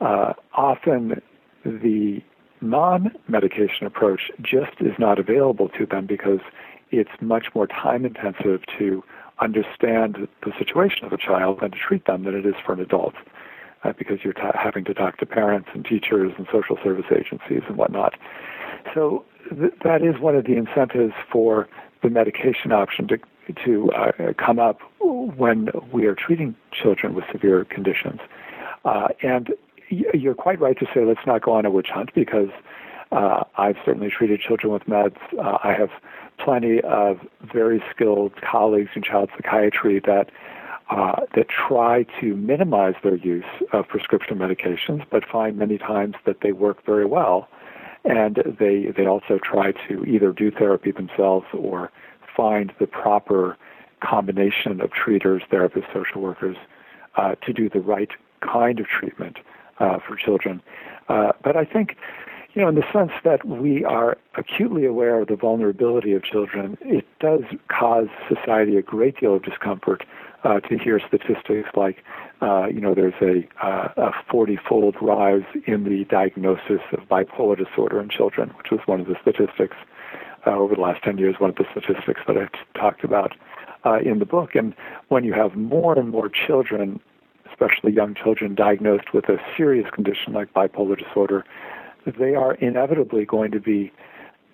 Uh, 0.00 0.32
often 0.54 1.20
the 1.64 2.22
non 2.60 3.10
medication 3.26 3.86
approach 3.86 4.30
just 4.40 4.80
is 4.80 4.92
not 4.98 5.18
available 5.18 5.68
to 5.70 5.86
them 5.86 6.06
because 6.06 6.40
it's 6.90 7.10
much 7.20 7.48
more 7.54 7.66
time 7.66 8.04
intensive 8.06 8.62
to 8.78 9.02
understand 9.40 10.28
the 10.44 10.52
situation 10.56 11.04
of 11.04 11.12
a 11.12 11.16
child 11.16 11.58
and 11.62 11.72
to 11.72 11.78
treat 11.78 12.04
them 12.06 12.24
than 12.24 12.34
it 12.34 12.46
is 12.46 12.54
for 12.64 12.72
an 12.72 12.80
adult. 12.80 13.14
Uh, 13.82 13.92
because 13.96 14.18
you're 14.22 14.34
t- 14.34 14.42
having 14.54 14.84
to 14.84 14.92
talk 14.92 15.16
to 15.16 15.24
parents 15.24 15.70
and 15.72 15.86
teachers 15.86 16.32
and 16.36 16.46
social 16.52 16.76
service 16.84 17.06
agencies 17.10 17.62
and 17.66 17.78
whatnot. 17.78 18.14
So 18.94 19.24
th- 19.48 19.72
that 19.82 20.02
is 20.02 20.20
one 20.20 20.36
of 20.36 20.44
the 20.44 20.54
incentives 20.54 21.14
for 21.32 21.66
the 22.02 22.10
medication 22.10 22.72
option 22.72 23.08
to 23.08 23.18
to 23.64 23.90
uh, 23.92 24.32
come 24.38 24.58
up 24.58 24.80
when 25.00 25.68
we 25.92 26.06
are 26.06 26.14
treating 26.14 26.54
children 26.72 27.14
with 27.14 27.24
severe 27.32 27.64
conditions. 27.64 28.20
Uh, 28.84 29.08
and 29.22 29.52
you're 29.88 30.34
quite 30.34 30.60
right 30.60 30.78
to 30.78 30.86
say 30.94 31.04
let's 31.04 31.26
not 31.26 31.42
go 31.42 31.52
on 31.52 31.64
a 31.64 31.70
witch 31.70 31.88
hunt 31.88 32.10
because 32.14 32.50
uh, 33.12 33.44
I've 33.56 33.76
certainly 33.84 34.10
treated 34.10 34.40
children 34.40 34.72
with 34.72 34.84
meds. 34.84 35.16
Uh, 35.38 35.58
I 35.62 35.72
have 35.72 35.90
plenty 36.38 36.80
of 36.82 37.20
very 37.52 37.82
skilled 37.90 38.32
colleagues 38.40 38.90
in 38.94 39.02
child 39.02 39.30
psychiatry 39.36 40.00
that 40.00 40.30
uh, 40.90 41.24
that 41.36 41.48
try 41.48 42.04
to 42.20 42.34
minimize 42.34 42.94
their 43.04 43.14
use 43.14 43.44
of 43.72 43.86
prescription 43.86 44.36
medications, 44.38 45.04
but 45.08 45.24
find 45.24 45.56
many 45.56 45.78
times 45.78 46.16
that 46.26 46.40
they 46.42 46.50
work 46.50 46.84
very 46.84 47.04
well, 47.04 47.48
and 48.04 48.42
they 48.58 48.86
they 48.96 49.06
also 49.06 49.38
try 49.38 49.72
to 49.88 50.04
either 50.04 50.32
do 50.32 50.50
therapy 50.50 50.90
themselves 50.90 51.46
or 51.52 51.92
find 52.36 52.72
the 52.78 52.86
proper 52.86 53.56
combination 54.00 54.80
of 54.80 54.92
treaters, 54.92 55.42
therapists, 55.50 55.92
social 55.92 56.20
workers 56.20 56.56
uh, 57.16 57.34
to 57.36 57.52
do 57.52 57.68
the 57.68 57.80
right 57.80 58.10
kind 58.40 58.80
of 58.80 58.86
treatment 58.86 59.38
uh, 59.78 59.98
for 59.98 60.16
children. 60.16 60.62
Uh, 61.08 61.32
but 61.42 61.56
I 61.56 61.64
think, 61.64 61.96
you 62.54 62.62
know, 62.62 62.68
in 62.68 62.74
the 62.74 62.86
sense 62.92 63.12
that 63.24 63.46
we 63.46 63.84
are 63.84 64.16
acutely 64.36 64.84
aware 64.84 65.20
of 65.20 65.28
the 65.28 65.36
vulnerability 65.36 66.12
of 66.12 66.22
children, 66.22 66.78
it 66.80 67.06
does 67.18 67.42
cause 67.68 68.08
society 68.28 68.76
a 68.76 68.82
great 68.82 69.18
deal 69.18 69.34
of 69.34 69.42
discomfort 69.42 70.04
uh, 70.44 70.60
to 70.60 70.78
hear 70.78 71.00
statistics 71.00 71.68
like, 71.74 72.02
uh, 72.40 72.66
you 72.66 72.80
know, 72.80 72.94
there's 72.94 73.14
a, 73.20 73.46
uh, 73.64 73.88
a 73.96 74.32
40-fold 74.32 74.96
rise 75.02 75.44
in 75.66 75.84
the 75.84 76.04
diagnosis 76.04 76.80
of 76.92 77.00
bipolar 77.08 77.58
disorder 77.58 78.00
in 78.00 78.08
children, 78.08 78.50
which 78.56 78.70
was 78.70 78.80
one 78.86 79.00
of 79.00 79.06
the 79.06 79.16
statistics 79.20 79.76
over 80.46 80.74
the 80.74 80.80
last 80.80 81.02
10 81.02 81.18
years, 81.18 81.36
one 81.38 81.50
of 81.50 81.56
the 81.56 81.66
statistics 81.70 82.20
that 82.26 82.36
I 82.36 82.78
talked 82.78 83.04
about 83.04 83.34
uh, 83.84 83.98
in 83.98 84.18
the 84.18 84.24
book. 84.24 84.54
And 84.54 84.74
when 85.08 85.24
you 85.24 85.32
have 85.32 85.54
more 85.54 85.98
and 85.98 86.10
more 86.10 86.28
children, 86.28 87.00
especially 87.50 87.92
young 87.92 88.14
children, 88.14 88.54
diagnosed 88.54 89.12
with 89.12 89.28
a 89.28 89.36
serious 89.56 89.90
condition 89.90 90.32
like 90.32 90.52
bipolar 90.52 90.98
disorder, 90.98 91.44
they 92.06 92.34
are 92.34 92.54
inevitably 92.54 93.24
going 93.24 93.50
to 93.52 93.60
be 93.60 93.92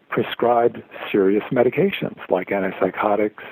prescribed 0.09 0.83
serious 1.11 1.45
medications 1.53 2.19
like 2.31 2.49
antipsychotics, 2.49 3.43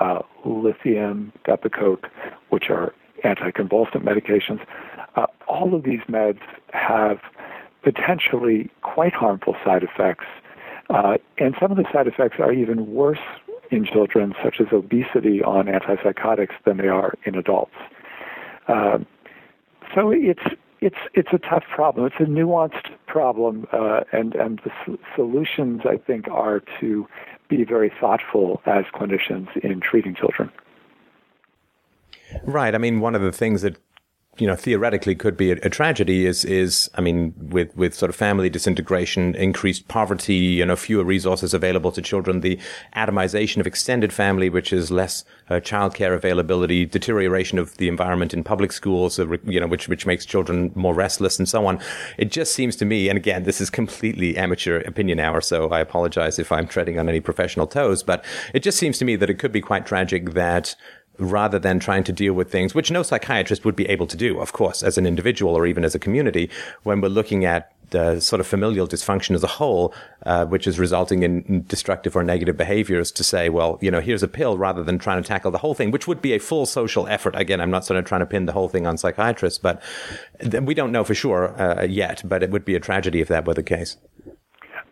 uh, 0.00 0.20
lithium, 0.44 1.32
Depakote, 1.46 2.04
which 2.50 2.68
are 2.68 2.92
anticonvulsant 3.24 4.02
medications. 4.02 4.60
Uh, 5.16 5.26
all 5.46 5.74
of 5.74 5.84
these 5.84 6.00
meds 6.08 6.40
have 6.72 7.18
potentially 7.82 8.70
quite 8.82 9.12
harmful 9.12 9.54
side 9.64 9.82
effects 9.82 10.24
uh, 10.90 11.16
and 11.38 11.54
some 11.60 11.70
of 11.70 11.76
the 11.76 11.84
side 11.92 12.06
effects 12.06 12.36
are 12.38 12.52
even 12.52 12.92
worse 12.92 13.18
in 13.70 13.84
children, 13.84 14.34
such 14.42 14.60
as 14.60 14.66
obesity 14.72 15.42
on 15.42 15.66
antipsychotics, 15.66 16.52
than 16.64 16.76
they 16.76 16.88
are 16.88 17.14
in 17.24 17.34
adults. 17.34 17.74
Uh, 18.68 18.98
so 19.94 20.10
it's 20.10 20.42
it's 20.80 20.96
it's 21.14 21.30
a 21.32 21.38
tough 21.38 21.64
problem. 21.74 22.06
It's 22.06 22.16
a 22.18 22.24
nuanced 22.24 22.90
problem, 23.06 23.66
uh, 23.72 24.00
and 24.12 24.34
and 24.34 24.60
the 24.64 24.72
s- 24.72 24.98
solutions 25.16 25.82
I 25.84 25.96
think 25.96 26.28
are 26.28 26.62
to 26.80 27.06
be 27.48 27.64
very 27.64 27.92
thoughtful 28.00 28.60
as 28.66 28.84
clinicians 28.94 29.54
in 29.58 29.80
treating 29.80 30.14
children. 30.14 30.50
Right. 32.44 32.74
I 32.74 32.78
mean, 32.78 33.00
one 33.00 33.14
of 33.14 33.22
the 33.22 33.32
things 33.32 33.62
that 33.62 33.76
you 34.38 34.46
know, 34.46 34.56
theoretically 34.56 35.14
could 35.14 35.36
be 35.36 35.52
a, 35.52 35.56
a, 35.62 35.70
tragedy 35.70 36.26
is, 36.26 36.44
is, 36.44 36.90
I 36.94 37.00
mean, 37.00 37.34
with, 37.38 37.74
with 37.76 37.94
sort 37.94 38.10
of 38.10 38.16
family 38.16 38.50
disintegration, 38.50 39.34
increased 39.36 39.86
poverty, 39.86 40.34
you 40.34 40.66
know, 40.66 40.76
fewer 40.76 41.04
resources 41.04 41.54
available 41.54 41.92
to 41.92 42.02
children, 42.02 42.40
the 42.40 42.58
atomization 42.96 43.58
of 43.58 43.66
extended 43.66 44.12
family, 44.12 44.48
which 44.48 44.72
is 44.72 44.90
less 44.90 45.24
uh, 45.50 45.54
childcare 45.54 46.14
availability, 46.14 46.84
deterioration 46.84 47.58
of 47.58 47.76
the 47.76 47.86
environment 47.86 48.34
in 48.34 48.42
public 48.42 48.72
schools, 48.72 49.18
uh, 49.18 49.26
you 49.44 49.60
know, 49.60 49.66
which, 49.68 49.88
which 49.88 50.06
makes 50.06 50.26
children 50.26 50.72
more 50.74 50.94
restless 50.94 51.38
and 51.38 51.48
so 51.48 51.66
on. 51.66 51.78
It 52.18 52.32
just 52.32 52.54
seems 52.54 52.74
to 52.76 52.84
me, 52.84 53.08
and 53.08 53.16
again, 53.16 53.44
this 53.44 53.60
is 53.60 53.70
completely 53.70 54.36
amateur 54.36 54.80
opinion 54.80 55.20
hour, 55.20 55.40
so 55.40 55.68
I 55.68 55.80
apologize 55.80 56.38
if 56.38 56.50
I'm 56.50 56.66
treading 56.66 56.98
on 56.98 57.08
any 57.08 57.20
professional 57.20 57.66
toes, 57.66 58.02
but 58.02 58.24
it 58.52 58.60
just 58.60 58.78
seems 58.78 58.98
to 58.98 59.04
me 59.04 59.14
that 59.16 59.30
it 59.30 59.38
could 59.38 59.52
be 59.52 59.60
quite 59.60 59.86
tragic 59.86 60.32
that 60.32 60.74
rather 61.18 61.58
than 61.58 61.78
trying 61.78 62.04
to 62.04 62.12
deal 62.12 62.34
with 62.34 62.50
things, 62.50 62.74
which 62.74 62.90
no 62.90 63.02
psychiatrist 63.02 63.64
would 63.64 63.76
be 63.76 63.86
able 63.86 64.06
to 64.06 64.16
do, 64.16 64.40
of 64.40 64.52
course, 64.52 64.82
as 64.82 64.98
an 64.98 65.06
individual 65.06 65.54
or 65.54 65.66
even 65.66 65.84
as 65.84 65.94
a 65.94 65.98
community, 65.98 66.50
when 66.82 67.00
we're 67.00 67.08
looking 67.08 67.44
at 67.44 67.72
the 67.90 68.18
sort 68.18 68.40
of 68.40 68.46
familial 68.46 68.88
dysfunction 68.88 69.34
as 69.34 69.44
a 69.44 69.48
whole, 69.48 69.94
uh, 70.26 70.44
which 70.46 70.66
is 70.66 70.78
resulting 70.78 71.22
in 71.22 71.64
destructive 71.68 72.16
or 72.16 72.24
negative 72.24 72.56
behaviors 72.56 73.12
to 73.12 73.22
say, 73.22 73.48
well, 73.48 73.78
you 73.80 73.90
know, 73.90 74.00
here's 74.00 74.22
a 74.22 74.28
pill 74.28 74.58
rather 74.58 74.82
than 74.82 74.98
trying 74.98 75.22
to 75.22 75.26
tackle 75.26 75.50
the 75.50 75.58
whole 75.58 75.74
thing, 75.74 75.90
which 75.90 76.08
would 76.08 76.20
be 76.20 76.32
a 76.32 76.38
full 76.38 76.66
social 76.66 77.06
effort. 77.06 77.34
Again, 77.36 77.60
I'm 77.60 77.70
not 77.70 77.84
sort 77.84 77.98
of 77.98 78.04
trying 78.04 78.20
to 78.20 78.26
pin 78.26 78.46
the 78.46 78.52
whole 78.52 78.68
thing 78.68 78.86
on 78.86 78.96
psychiatrists, 78.96 79.58
but 79.58 79.80
we 80.62 80.74
don't 80.74 80.90
know 80.90 81.04
for 81.04 81.14
sure 81.14 81.60
uh, 81.60 81.84
yet, 81.84 82.22
but 82.24 82.42
it 82.42 82.50
would 82.50 82.64
be 82.64 82.74
a 82.74 82.80
tragedy 82.80 83.20
if 83.20 83.28
that 83.28 83.46
were 83.46 83.54
the 83.54 83.62
case. 83.62 83.96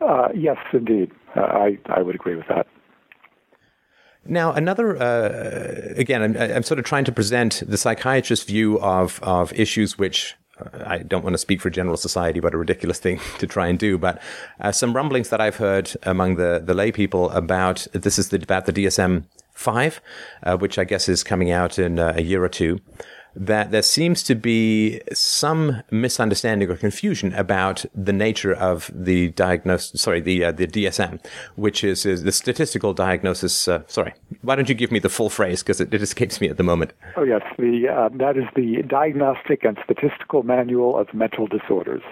Uh, 0.00 0.28
yes, 0.34 0.58
indeed. 0.72 1.10
Uh, 1.34 1.40
I, 1.40 1.78
I 1.86 2.02
would 2.02 2.14
agree 2.14 2.36
with 2.36 2.46
that. 2.48 2.66
Now, 4.24 4.52
another, 4.52 4.96
uh, 4.96 5.94
again, 5.96 6.22
I'm, 6.22 6.36
I'm, 6.36 6.62
sort 6.62 6.78
of 6.78 6.84
trying 6.84 7.04
to 7.04 7.12
present 7.12 7.62
the 7.66 7.76
psychiatrist's 7.76 8.44
view 8.44 8.78
of, 8.80 9.18
of 9.22 9.52
issues 9.52 9.98
which 9.98 10.36
uh, 10.60 10.84
I 10.86 10.98
don't 10.98 11.24
want 11.24 11.34
to 11.34 11.38
speak 11.38 11.60
for 11.60 11.70
general 11.70 11.96
society, 11.96 12.38
but 12.38 12.54
a 12.54 12.56
ridiculous 12.56 13.00
thing 13.00 13.20
to 13.38 13.46
try 13.46 13.66
and 13.66 13.78
do. 13.78 13.98
But 13.98 14.22
uh, 14.60 14.70
some 14.70 14.94
rumblings 14.94 15.30
that 15.30 15.40
I've 15.40 15.56
heard 15.56 15.92
among 16.04 16.36
the, 16.36 16.62
the 16.64 16.74
lay 16.74 16.92
people 16.92 17.30
about 17.30 17.86
this 17.92 18.18
is 18.18 18.28
the, 18.28 18.36
about 18.36 18.66
the 18.66 18.72
DSM 18.72 19.24
5, 19.54 20.00
uh, 20.44 20.56
which 20.56 20.78
I 20.78 20.84
guess 20.84 21.08
is 21.08 21.24
coming 21.24 21.50
out 21.50 21.78
in 21.78 21.98
uh, 21.98 22.14
a 22.16 22.22
year 22.22 22.44
or 22.44 22.48
two 22.48 22.80
that 23.34 23.70
there 23.70 23.82
seems 23.82 24.22
to 24.24 24.34
be 24.34 25.00
some 25.12 25.82
misunderstanding 25.90 26.70
or 26.70 26.76
confusion 26.76 27.32
about 27.34 27.84
the 27.94 28.12
nature 28.12 28.52
of 28.52 28.90
the 28.94 29.30
diagnosis, 29.30 30.00
sorry, 30.00 30.20
the, 30.20 30.44
uh, 30.44 30.52
the 30.52 30.66
DSM, 30.66 31.24
which 31.56 31.84
is, 31.84 32.04
is 32.04 32.22
the 32.24 32.32
statistical 32.32 32.92
diagnosis. 32.94 33.68
Uh, 33.68 33.82
sorry, 33.86 34.14
why 34.42 34.56
don't 34.56 34.68
you 34.68 34.74
give 34.74 34.92
me 34.92 34.98
the 34.98 35.08
full 35.08 35.30
phrase 35.30 35.62
because 35.62 35.80
it, 35.80 35.92
it, 35.92 36.02
escapes 36.02 36.40
me 36.40 36.48
at 36.48 36.56
the 36.56 36.62
moment. 36.62 36.92
Oh, 37.16 37.22
yes. 37.22 37.42
The, 37.58 37.88
uh, 37.88 38.08
that 38.16 38.36
is 38.36 38.44
the 38.54 38.82
Diagnostic 38.82 39.64
and 39.64 39.78
Statistical 39.84 40.42
Manual 40.42 40.98
of 40.98 41.12
Mental 41.14 41.46
Disorders. 41.46 42.02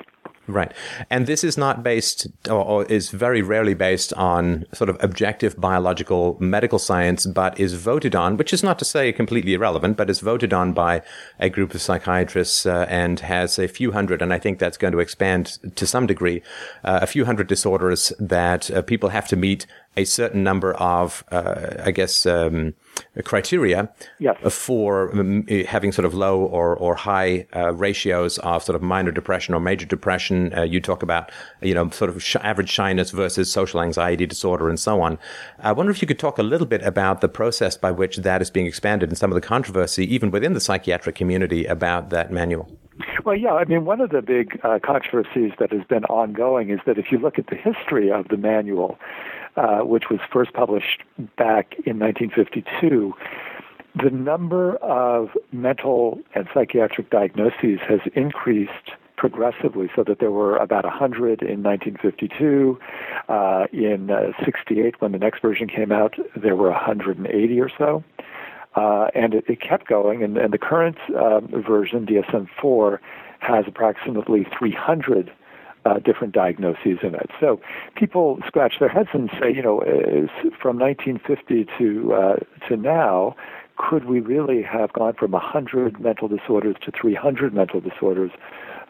Right. 0.50 0.72
And 1.08 1.26
this 1.26 1.44
is 1.44 1.56
not 1.56 1.82
based, 1.82 2.26
or, 2.48 2.64
or, 2.64 2.84
is 2.86 3.10
very 3.10 3.40
rarely 3.40 3.74
based 3.74 4.12
on 4.14 4.66
sort 4.72 4.90
of 4.90 4.96
objective 5.00 5.60
biological 5.60 6.36
medical 6.40 6.78
science, 6.78 7.24
but 7.24 7.58
is 7.58 7.74
voted 7.74 8.14
on, 8.16 8.36
which 8.36 8.52
is 8.52 8.62
not 8.62 8.78
to 8.80 8.84
say 8.84 9.12
completely 9.12 9.54
irrelevant, 9.54 9.96
but 9.96 10.10
is 10.10 10.20
voted 10.20 10.52
on 10.52 10.72
by 10.72 11.02
a 11.38 11.48
group 11.48 11.72
of 11.74 11.80
psychiatrists 11.80 12.66
uh, 12.66 12.86
and 12.88 13.20
has 13.20 13.58
a 13.58 13.68
few 13.68 13.92
hundred, 13.92 14.22
and 14.22 14.32
I 14.32 14.38
think 14.38 14.58
that's 14.58 14.76
going 14.76 14.92
to 14.92 14.98
expand 14.98 15.58
to 15.76 15.86
some 15.86 16.06
degree, 16.06 16.42
uh, 16.84 16.98
a 17.02 17.06
few 17.06 17.24
hundred 17.24 17.46
disorders 17.46 18.12
that 18.18 18.70
uh, 18.70 18.82
people 18.82 19.10
have 19.10 19.28
to 19.28 19.36
meet 19.36 19.66
a 19.96 20.04
certain 20.04 20.44
number 20.44 20.72
of, 20.74 21.24
uh, 21.32 21.82
I 21.84 21.90
guess, 21.90 22.24
um, 22.24 22.74
criteria 23.24 23.92
yes. 24.18 24.36
for 24.54 25.10
um, 25.18 25.46
having 25.68 25.90
sort 25.90 26.04
of 26.04 26.14
low 26.14 26.40
or, 26.40 26.76
or 26.76 26.94
high 26.94 27.46
uh, 27.54 27.72
ratios 27.74 28.38
of 28.38 28.62
sort 28.62 28.76
of 28.76 28.82
minor 28.82 29.10
depression 29.10 29.54
or 29.54 29.60
major 29.60 29.86
depression. 29.86 30.39
Uh, 30.56 30.62
you 30.62 30.80
talk 30.80 31.02
about, 31.02 31.30
you 31.60 31.74
know, 31.74 31.90
sort 31.90 32.10
of 32.10 32.22
sh- 32.22 32.36
average 32.42 32.70
shyness 32.70 33.10
versus 33.10 33.52
social 33.52 33.80
anxiety 33.80 34.26
disorder 34.26 34.68
and 34.68 34.78
so 34.78 35.00
on. 35.00 35.18
I 35.58 35.72
wonder 35.72 35.92
if 35.92 36.00
you 36.02 36.08
could 36.08 36.18
talk 36.18 36.38
a 36.38 36.42
little 36.42 36.66
bit 36.66 36.82
about 36.82 37.20
the 37.20 37.28
process 37.28 37.76
by 37.76 37.90
which 37.90 38.18
that 38.18 38.42
is 38.42 38.50
being 38.50 38.66
expanded 38.66 39.08
and 39.08 39.18
some 39.18 39.30
of 39.30 39.34
the 39.34 39.46
controversy, 39.46 40.04
even 40.12 40.30
within 40.30 40.52
the 40.54 40.60
psychiatric 40.60 41.14
community, 41.14 41.64
about 41.66 42.10
that 42.10 42.30
manual. 42.32 42.70
Well, 43.24 43.36
yeah, 43.36 43.54
I 43.54 43.64
mean, 43.64 43.84
one 43.84 44.00
of 44.00 44.10
the 44.10 44.22
big 44.22 44.60
uh, 44.62 44.78
controversies 44.82 45.52
that 45.58 45.72
has 45.72 45.84
been 45.84 46.04
ongoing 46.06 46.70
is 46.70 46.80
that 46.86 46.98
if 46.98 47.10
you 47.10 47.18
look 47.18 47.38
at 47.38 47.46
the 47.48 47.56
history 47.56 48.10
of 48.10 48.28
the 48.28 48.36
manual, 48.36 48.98
uh, 49.56 49.80
which 49.80 50.10
was 50.10 50.20
first 50.32 50.52
published 50.52 51.02
back 51.36 51.74
in 51.86 51.98
1952, 51.98 53.14
the 53.94 54.10
number 54.10 54.76
of 54.76 55.30
mental 55.52 56.20
and 56.34 56.48
psychiatric 56.54 57.10
diagnoses 57.10 57.80
has 57.88 58.00
increased 58.14 58.92
progressively 59.20 59.90
so 59.94 60.02
that 60.02 60.18
there 60.18 60.30
were 60.30 60.56
about 60.56 60.84
100 60.84 61.42
in 61.42 61.62
1952. 61.62 62.78
Uh, 63.28 63.66
in 63.70 64.10
uh, 64.10 64.32
68, 64.42 64.98
when 65.02 65.12
the 65.12 65.18
next 65.18 65.42
version 65.42 65.68
came 65.68 65.92
out, 65.92 66.14
there 66.34 66.56
were 66.56 66.70
180 66.70 67.60
or 67.60 67.68
so. 67.76 68.02
Uh, 68.76 69.08
and 69.14 69.34
it, 69.34 69.44
it, 69.46 69.60
kept 69.60 69.86
going, 69.86 70.22
and, 70.22 70.38
and 70.38 70.54
the 70.54 70.58
current 70.58 70.96
uh, 71.14 71.40
version, 71.40 72.06
DSM 72.06 72.48
4, 72.62 73.00
has 73.40 73.66
approximately 73.68 74.46
300 74.58 75.30
uh, 75.84 75.98
different 75.98 76.32
diagnoses 76.32 76.98
in 77.02 77.14
it. 77.14 77.30
So 77.40 77.60
people 77.96 78.38
scratch 78.46 78.78
their 78.78 78.88
heads 78.88 79.10
and 79.12 79.28
say, 79.38 79.52
you 79.52 79.62
know, 79.62 79.80
from 80.62 80.78
1950 80.78 81.66
to 81.78 82.14
uh, 82.14 82.36
to 82.68 82.76
now, 82.76 83.34
could 83.76 84.04
we 84.04 84.20
really 84.20 84.62
have 84.62 84.92
gone 84.92 85.14
from 85.14 85.32
100 85.32 86.00
mental 86.00 86.28
disorders 86.28 86.76
to 86.82 86.92
300 86.92 87.52
mental 87.52 87.80
disorders? 87.80 88.30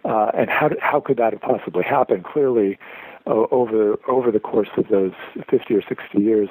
Uh, 0.04 0.30
and 0.34 0.48
how 0.50 0.70
how 0.80 1.00
could 1.00 1.16
that 1.18 1.32
have 1.32 1.42
possibly 1.42 1.84
happened? 1.84 2.24
Clearly, 2.24 2.78
uh, 3.26 3.46
over 3.50 3.98
over 4.08 4.30
the 4.30 4.40
course 4.40 4.70
of 4.76 4.88
those 4.88 5.12
50 5.48 5.74
or 5.74 5.82
60 5.82 6.18
years, 6.18 6.48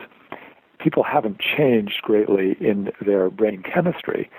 people 0.80 1.04
haven't 1.04 1.40
changed 1.40 2.02
greatly 2.02 2.56
in 2.60 2.92
their 3.02 3.30
brain 3.30 3.64
chemistry. 3.64 4.30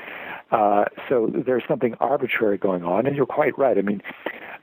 Uh, 0.51 0.85
so 1.09 1.31
there's 1.33 1.63
something 1.69 1.95
arbitrary 2.01 2.59
going 2.59 2.83
on, 2.83 3.07
and 3.07 3.15
you're 3.15 3.27
quite 3.27 3.57
right. 3.57 3.79
I 3.79 3.83
mean, 3.83 4.03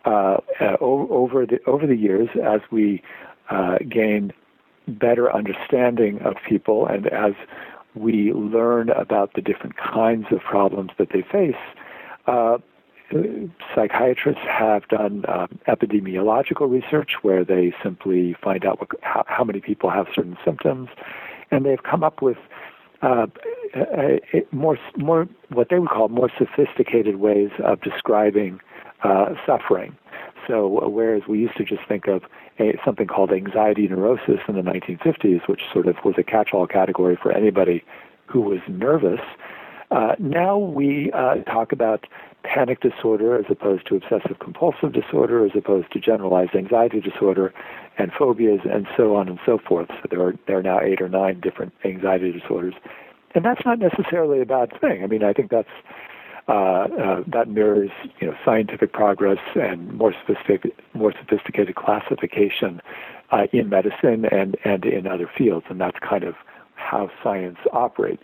uh, 0.06 0.38
uh, 0.60 0.78
over 0.82 1.46
the 1.46 1.60
over 1.66 1.88
the 1.88 1.96
years, 1.96 2.30
as 2.44 2.62
we 2.72 3.02
uh, 3.50 3.78
gain 3.90 4.34
better 4.88 5.32
understanding 5.34 6.20
of 6.22 6.36
people, 6.48 6.88
and 6.88 7.08
as 7.08 7.34
we 7.96 8.32
learn 8.34 8.90
about 8.90 9.34
the 9.34 9.42
different 9.42 9.78
kinds 9.78 10.28
of 10.32 10.40
problems 10.40 10.92
that 10.98 11.10
they 11.14 11.22
face, 11.22 11.56
uh, 12.28 12.58
psychiatrists 13.74 14.42
have 14.42 14.88
done 14.90 15.24
um, 15.28 15.60
epidemiological 15.68 16.70
research 16.70 17.16
where 17.22 17.44
they 17.44 17.74
simply 17.82 18.34
find 18.42 18.66
out 18.66 18.80
what, 18.80 18.90
how, 19.02 19.24
how, 19.28 19.44
many 19.44 19.62
people 19.62 19.90
have 19.90 20.08
certain 20.14 20.38
symptoms, 20.44 20.90
and 21.52 21.66
they've 21.66 21.84
come 21.84 22.04
up 22.04 22.22
with 22.22 22.38
uh, 23.02 23.28
a, 23.76 24.20
a 24.34 24.46
more 24.52 24.78
more 24.98 25.28
what 25.50 25.70
they 25.70 25.80
would 25.80 25.90
call 25.90 26.10
more 26.10 26.30
sophisticated 26.38 27.18
ways 27.18 27.52
of 27.64 27.80
describing 27.82 28.60
uh, 29.04 29.36
suffering. 29.46 29.96
So 30.48 30.82
uh, 30.82 30.90
whereas 30.90 31.24
we 31.28 31.40
used 31.40 31.56
to 31.58 31.64
just 31.64 31.88
think 31.88 32.08
of 32.08 32.24
a, 32.60 32.78
something 32.84 33.08
called 33.08 33.32
anxiety 33.32 33.88
neurosis 33.88 34.40
in 34.48 34.56
the 34.56 34.62
1950s, 34.62 35.48
which 35.48 35.62
sort 35.72 35.88
of 35.88 35.96
was 36.04 36.16
a 36.18 36.24
catch-all 36.24 36.68
category 36.68 37.16
for 37.22 37.32
anybody 37.32 37.84
who 38.26 38.42
was 38.42 38.60
nervous, 38.68 39.22
uh, 39.92 40.16
now 40.20 40.58
we 40.58 41.12
uh, 41.14 41.36
talk 41.44 41.72
about 41.72 42.06
panic 42.48 42.80
disorder 42.82 43.38
as 43.38 43.46
opposed 43.50 43.86
to 43.88 43.96
obsessive 43.96 44.40
compulsive 44.40 44.94
disorder, 44.94 45.46
as 45.46 45.52
opposed 45.56 45.92
to 45.92 46.00
generalized 46.00 46.56
anxiety 46.56 47.02
disorder 47.02 47.54
and 47.98 48.12
phobias 48.14 48.62
and 48.64 48.88
so 48.96 49.16
on 49.16 49.28
and 49.28 49.40
so 49.46 49.58
forth. 49.58 49.90
So 49.90 50.08
there 50.10 50.22
are, 50.22 50.34
there 50.48 50.58
are 50.58 50.64
now 50.64 50.80
eight 50.80 51.02
or 51.02 51.10
nine 51.10 51.40
different 51.40 51.74
anxiety 51.84 52.32
disorders. 52.32 52.74
And 53.36 53.44
that's 53.44 53.66
not 53.66 53.80
necessarily 53.80 54.42
a 54.42 54.46
bad 54.46 54.72
thing. 54.80 55.04
I 55.04 55.08
mean, 55.08 55.24
I 55.24 55.34
think 55.34 55.52
that's 55.52 55.70
uh, 56.48 56.54
uh, 56.54 57.24
that 57.28 57.50
mirrors 57.50 57.92
you 58.22 58.28
know 58.28 58.36
scientific 58.46 58.94
progress 58.94 59.40
and 59.56 59.94
more 59.96 60.14
sophisticated 60.14 60.72
more 60.94 61.12
sophisticated 61.12 61.76
classification 61.76 62.82
uh, 63.32 63.48
in 63.52 63.68
medicine 63.68 64.24
and 64.32 64.56
and 64.64 64.86
in 64.86 65.08
other 65.08 65.30
fields, 65.38 65.66
and 65.70 65.82
that's 65.82 66.00
kind 66.00 66.24
of 66.24 66.36
how 66.76 67.12
science 67.22 67.58
operates. 67.74 68.24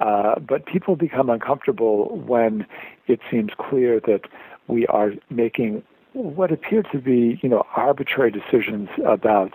Uh, 0.00 0.38
but 0.38 0.66
people 0.66 0.94
become 0.94 1.30
uncomfortable 1.30 2.18
when 2.26 2.66
it 3.06 3.20
seems 3.30 3.50
clear 3.58 4.00
that 4.00 4.22
we 4.68 4.86
are 4.88 5.12
making 5.30 5.82
what 6.12 6.52
appear 6.52 6.82
to 6.82 6.98
be, 6.98 7.38
you 7.42 7.48
know, 7.48 7.64
arbitrary 7.76 8.30
decisions 8.30 8.88
about 9.06 9.52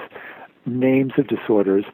names 0.65 1.13
of 1.17 1.27
disorders, 1.27 1.85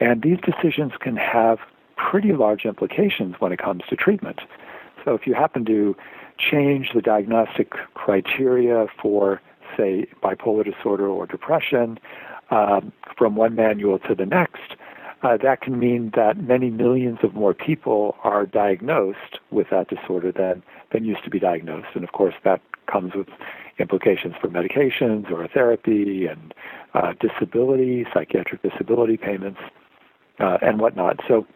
and 0.00 0.22
these 0.22 0.38
decisions 0.40 0.92
can 1.00 1.16
have 1.16 1.58
pretty 1.96 2.32
large 2.32 2.64
implications 2.64 3.36
when 3.38 3.52
it 3.52 3.58
comes 3.58 3.82
to 3.88 3.96
treatment. 3.96 4.40
So 5.04 5.14
if 5.14 5.26
you 5.26 5.34
happen 5.34 5.64
to 5.66 5.96
change 6.38 6.90
the 6.94 7.02
diagnostic 7.02 7.72
criteria 7.94 8.86
for, 9.00 9.40
say, 9.76 10.06
bipolar 10.22 10.64
disorder 10.64 11.08
or 11.08 11.26
depression 11.26 11.98
um, 12.50 12.92
from 13.16 13.36
one 13.36 13.54
manual 13.54 13.98
to 14.00 14.14
the 14.14 14.26
next, 14.26 14.76
uh, 15.24 15.38
that 15.38 15.62
can 15.62 15.78
mean 15.78 16.12
that 16.14 16.36
many 16.36 16.70
millions 16.70 17.18
of 17.22 17.34
more 17.34 17.54
people 17.54 18.14
are 18.22 18.44
diagnosed 18.44 19.40
with 19.50 19.66
that 19.70 19.88
disorder 19.88 20.30
than, 20.30 20.62
than 20.92 21.04
used 21.04 21.24
to 21.24 21.30
be 21.30 21.40
diagnosed. 21.40 21.88
And 21.94 22.04
of 22.04 22.12
course, 22.12 22.34
that 22.44 22.60
comes 22.86 23.14
with 23.14 23.28
implications 23.78 24.34
for 24.40 24.48
medications 24.48 25.30
or 25.30 25.48
therapy 25.48 26.26
and 26.26 26.52
uh, 26.92 27.14
disability, 27.18 28.06
psychiatric 28.12 28.62
disability 28.62 29.16
payments, 29.16 29.60
uh, 30.38 30.58
and 30.60 30.78
whatnot. 30.78 31.20
So 31.26 31.46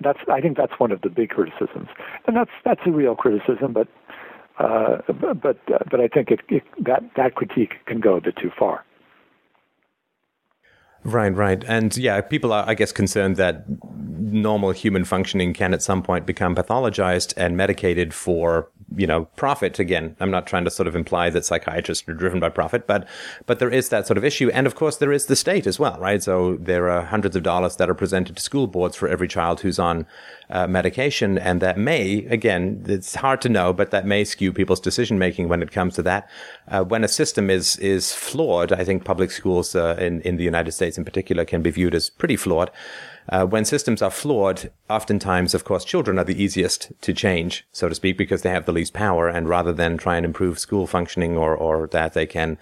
that's 0.00 0.18
I 0.30 0.40
think 0.40 0.56
that's 0.56 0.78
one 0.78 0.92
of 0.92 1.00
the 1.00 1.08
big 1.08 1.30
criticisms, 1.30 1.88
and 2.26 2.36
that's 2.36 2.50
that's 2.64 2.82
a 2.86 2.90
real 2.90 3.16
criticism, 3.16 3.72
but 3.72 3.88
uh, 4.58 4.98
but 5.08 5.58
but 5.66 6.00
I 6.00 6.08
think 6.08 6.30
it, 6.30 6.40
it, 6.48 6.62
that 6.84 7.02
that 7.16 7.34
critique 7.34 7.74
can 7.86 8.00
go 8.00 8.16
a 8.16 8.20
bit 8.20 8.36
too 8.36 8.50
far. 8.56 8.84
Right, 11.04 11.34
right. 11.34 11.64
And 11.66 11.96
yeah, 11.96 12.20
people 12.20 12.52
are, 12.52 12.64
I 12.66 12.74
guess, 12.74 12.92
concerned 12.92 13.36
that 13.36 13.64
normal 14.20 14.72
human 14.72 15.04
functioning 15.04 15.54
can 15.54 15.72
at 15.72 15.82
some 15.82 16.02
point 16.02 16.26
become 16.26 16.54
pathologized 16.54 17.32
and 17.36 17.56
medicated 17.56 18.12
for 18.12 18.68
you 18.96 19.06
know, 19.06 19.26
profit 19.36 19.78
again. 19.78 20.16
I'm 20.18 20.30
not 20.30 20.46
trying 20.46 20.64
to 20.64 20.70
sort 20.70 20.86
of 20.86 20.96
imply 20.96 21.30
that 21.30 21.44
psychiatrists 21.44 22.08
are 22.08 22.14
driven 22.14 22.40
by 22.40 22.48
profit, 22.48 22.86
but, 22.86 23.06
but 23.46 23.58
there 23.58 23.70
is 23.70 23.90
that 23.90 24.06
sort 24.06 24.16
of 24.16 24.24
issue. 24.24 24.50
And 24.50 24.66
of 24.66 24.74
course, 24.74 24.96
there 24.96 25.12
is 25.12 25.26
the 25.26 25.36
state 25.36 25.66
as 25.66 25.78
well, 25.78 25.98
right? 25.98 26.22
So 26.22 26.56
there 26.56 26.88
are 26.88 27.02
hundreds 27.02 27.36
of 27.36 27.42
dollars 27.42 27.76
that 27.76 27.90
are 27.90 27.94
presented 27.94 28.36
to 28.36 28.42
school 28.42 28.66
boards 28.66 28.96
for 28.96 29.06
every 29.06 29.28
child 29.28 29.60
who's 29.60 29.78
on 29.78 30.06
uh, 30.50 30.66
medication. 30.66 31.38
And 31.38 31.60
that 31.60 31.78
may, 31.78 32.26
again, 32.26 32.84
it's 32.86 33.14
hard 33.14 33.40
to 33.42 33.48
know, 33.48 33.72
but 33.72 33.90
that 33.90 34.06
may 34.06 34.24
skew 34.24 34.52
people's 34.52 34.80
decision 34.80 35.18
making 35.18 35.48
when 35.48 35.62
it 35.62 35.70
comes 35.70 35.94
to 35.94 36.02
that. 36.02 36.28
Uh, 36.68 36.84
when 36.84 37.04
a 37.04 37.08
system 37.08 37.50
is, 37.50 37.76
is 37.78 38.12
flawed, 38.12 38.72
I 38.72 38.84
think 38.84 39.04
public 39.04 39.30
schools 39.30 39.74
uh, 39.74 39.96
in, 39.98 40.20
in 40.22 40.36
the 40.36 40.44
United 40.44 40.72
States 40.72 40.98
in 40.98 41.04
particular 41.04 41.44
can 41.44 41.62
be 41.62 41.70
viewed 41.70 41.94
as 41.94 42.10
pretty 42.10 42.36
flawed. 42.36 42.70
Uh, 43.30 43.44
when 43.44 43.64
systems 43.64 44.00
are 44.00 44.10
flawed, 44.10 44.70
oftentimes, 44.88 45.52
of 45.52 45.64
course, 45.64 45.84
children 45.84 46.18
are 46.18 46.24
the 46.24 46.42
easiest 46.42 46.90
to 47.02 47.12
change, 47.12 47.66
so 47.72 47.88
to 47.88 47.94
speak, 47.94 48.16
because 48.16 48.40
they 48.40 48.50
have 48.50 48.64
the 48.64 48.72
least 48.72 48.94
power. 48.94 49.28
And 49.28 49.48
rather 49.48 49.72
than 49.72 49.98
try 49.98 50.16
and 50.16 50.24
improve 50.24 50.58
school 50.58 50.86
functioning 50.86 51.36
or, 51.36 51.54
or 51.54 51.88
that, 51.88 52.14
they 52.14 52.26
can 52.26 52.56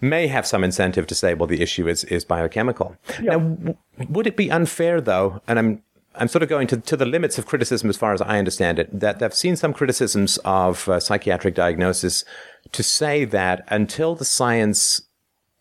may 0.00 0.26
have 0.26 0.44
some 0.44 0.64
incentive 0.64 1.06
to 1.06 1.14
say, 1.14 1.32
well, 1.34 1.46
the 1.46 1.62
issue 1.62 1.86
is, 1.86 2.02
is 2.04 2.24
biochemical. 2.24 2.96
Yeah. 3.22 3.30
Now, 3.30 3.38
w- 3.38 3.76
would 4.08 4.26
it 4.26 4.36
be 4.36 4.50
unfair, 4.50 5.00
though, 5.00 5.40
and 5.46 5.58
I'm 5.60 5.82
I'm 6.14 6.28
sort 6.28 6.42
of 6.42 6.48
going 6.48 6.66
to, 6.68 6.76
to 6.76 6.96
the 6.96 7.06
limits 7.06 7.38
of 7.38 7.46
criticism 7.46 7.88
as 7.88 7.96
far 7.96 8.12
as 8.12 8.20
I 8.20 8.38
understand 8.38 8.78
it, 8.78 9.00
that 9.00 9.22
I've 9.22 9.34
seen 9.34 9.56
some 9.56 9.72
criticisms 9.72 10.38
of 10.44 10.88
uh, 10.88 11.00
psychiatric 11.00 11.54
diagnosis 11.54 12.24
to 12.72 12.82
say 12.82 13.24
that 13.24 13.64
until 13.68 14.14
the 14.14 14.24
science 14.24 15.02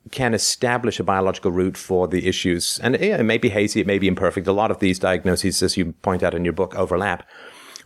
can 0.10 0.34
establish 0.34 1.00
a 1.00 1.04
biological 1.04 1.52
root 1.52 1.78
for 1.78 2.08
the 2.08 2.28
issues. 2.28 2.80
And 2.82 2.96
it 2.96 3.24
may 3.24 3.38
be 3.38 3.50
hazy, 3.50 3.82
it 3.82 3.88
may 3.88 4.00
be 4.00 4.08
imperfect. 4.08 4.48
A 4.48 4.52
lot 4.52 4.72
of 4.72 4.80
these 4.80 5.00
diagnoses, 5.00 5.62
as 5.62 5.78
you 5.78 5.94
point 6.02 6.24
out 6.24 6.34
in 6.34 6.44
your 6.44 6.54
book, 6.54 6.76
overlap. 6.76 7.28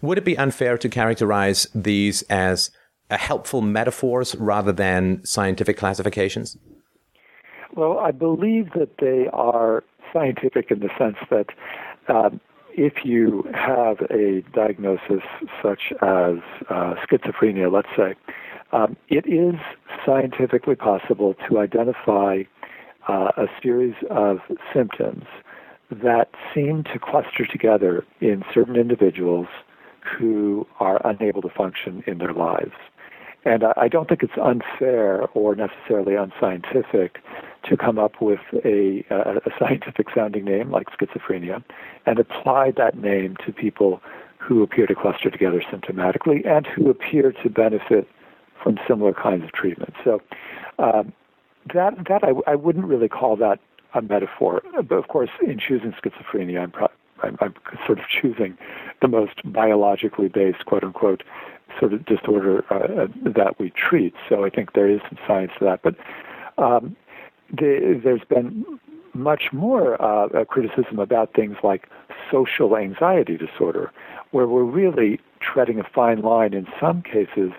Would 0.01 0.17
it 0.17 0.25
be 0.25 0.37
unfair 0.37 0.77
to 0.77 0.89
characterize 0.89 1.67
these 1.75 2.21
as 2.23 2.71
helpful 3.09 3.61
metaphors 3.61 4.35
rather 4.35 4.71
than 4.71 5.23
scientific 5.25 5.77
classifications? 5.77 6.57
Well, 7.75 7.99
I 7.99 8.11
believe 8.11 8.71
that 8.71 8.97
they 8.99 9.27
are 9.33 9.83
scientific 10.13 10.71
in 10.71 10.79
the 10.79 10.89
sense 10.97 11.17
that 11.29 11.47
um, 12.07 12.39
if 12.77 13.05
you 13.05 13.47
have 13.53 14.01
a 14.09 14.41
diagnosis 14.53 15.23
such 15.61 15.93
as 16.01 16.39
uh, 16.69 16.95
schizophrenia, 17.07 17.71
let's 17.71 17.87
say, 17.95 18.15
um, 18.71 18.97
it 19.07 19.25
is 19.27 19.55
scientifically 20.05 20.75
possible 20.75 21.35
to 21.47 21.59
identify 21.59 22.43
uh, 23.07 23.31
a 23.37 23.47
series 23.61 23.95
of 24.09 24.39
symptoms 24.73 25.25
that 25.89 26.29
seem 26.53 26.83
to 26.83 26.99
cluster 26.99 27.45
together 27.45 28.03
in 28.19 28.43
certain 28.53 28.75
individuals 28.75 29.47
who 30.01 30.67
are 30.79 31.01
unable 31.05 31.41
to 31.41 31.49
function 31.49 32.03
in 32.07 32.17
their 32.17 32.33
lives. 32.33 32.73
And 33.45 33.63
I 33.77 33.87
don't 33.87 34.09
think 34.09 34.23
it's 34.23 34.37
unfair 34.41 35.27
or 35.33 35.55
necessarily 35.55 36.15
unscientific 36.15 37.19
to 37.69 37.77
come 37.77 37.97
up 37.99 38.21
with 38.21 38.39
a, 38.63 39.03
a 39.09 39.51
scientific 39.59 40.07
sounding 40.13 40.45
name 40.45 40.71
like 40.71 40.87
schizophrenia 40.91 41.63
and 42.05 42.19
apply 42.19 42.71
that 42.71 42.97
name 42.97 43.35
to 43.45 43.51
people 43.51 44.01
who 44.37 44.61
appear 44.61 44.85
to 44.85 44.95
cluster 44.95 45.29
together 45.29 45.61
symptomatically 45.71 46.45
and 46.47 46.67
who 46.67 46.89
appear 46.89 47.31
to 47.31 47.49
benefit 47.49 48.07
from 48.61 48.77
similar 48.87 49.13
kinds 49.13 49.43
of 49.43 49.51
treatment. 49.51 49.93
So 50.03 50.21
um, 50.79 51.13
that 51.73 51.93
that 52.07 52.23
I, 52.23 52.51
I 52.51 52.55
wouldn't 52.55 52.85
really 52.85 53.09
call 53.09 53.35
that 53.37 53.59
a 53.93 54.01
metaphor. 54.01 54.61
But 54.73 54.95
of 54.95 55.07
course, 55.07 55.29
in 55.41 55.57
choosing 55.57 55.93
schizophrenia, 55.93 56.61
I'm, 56.61 56.71
pro- 56.71 56.91
I'm, 57.23 57.37
I'm 57.39 57.53
sort 57.85 57.99
of 57.99 58.05
choosing 58.07 58.57
the 59.01 59.07
most 59.07 59.41
biologically 59.51 60.27
based, 60.27 60.65
quote 60.65 60.83
unquote, 60.83 61.23
sort 61.79 61.93
of 61.93 62.05
disorder 62.05 62.63
uh, 62.71 63.07
that 63.23 63.59
we 63.59 63.71
treat. 63.71 64.13
So 64.29 64.45
I 64.45 64.49
think 64.49 64.73
there 64.73 64.89
is 64.89 65.01
some 65.09 65.17
science 65.25 65.51
to 65.59 65.65
that. 65.65 65.81
But 65.81 65.95
um, 66.57 66.95
the, 67.51 67.99
there's 68.03 68.23
been 68.27 68.65
much 69.13 69.53
more 69.53 70.01
uh, 70.01 70.43
criticism 70.45 70.99
about 70.99 71.33
things 71.33 71.55
like 71.63 71.89
social 72.31 72.75
anxiety 72.75 73.37
disorder, 73.37 73.91
where 74.31 74.47
we're 74.47 74.63
really 74.63 75.19
treading 75.39 75.79
a 75.79 75.83
fine 75.83 76.21
line 76.21 76.53
in 76.53 76.67
some 76.79 77.01
cases 77.01 77.51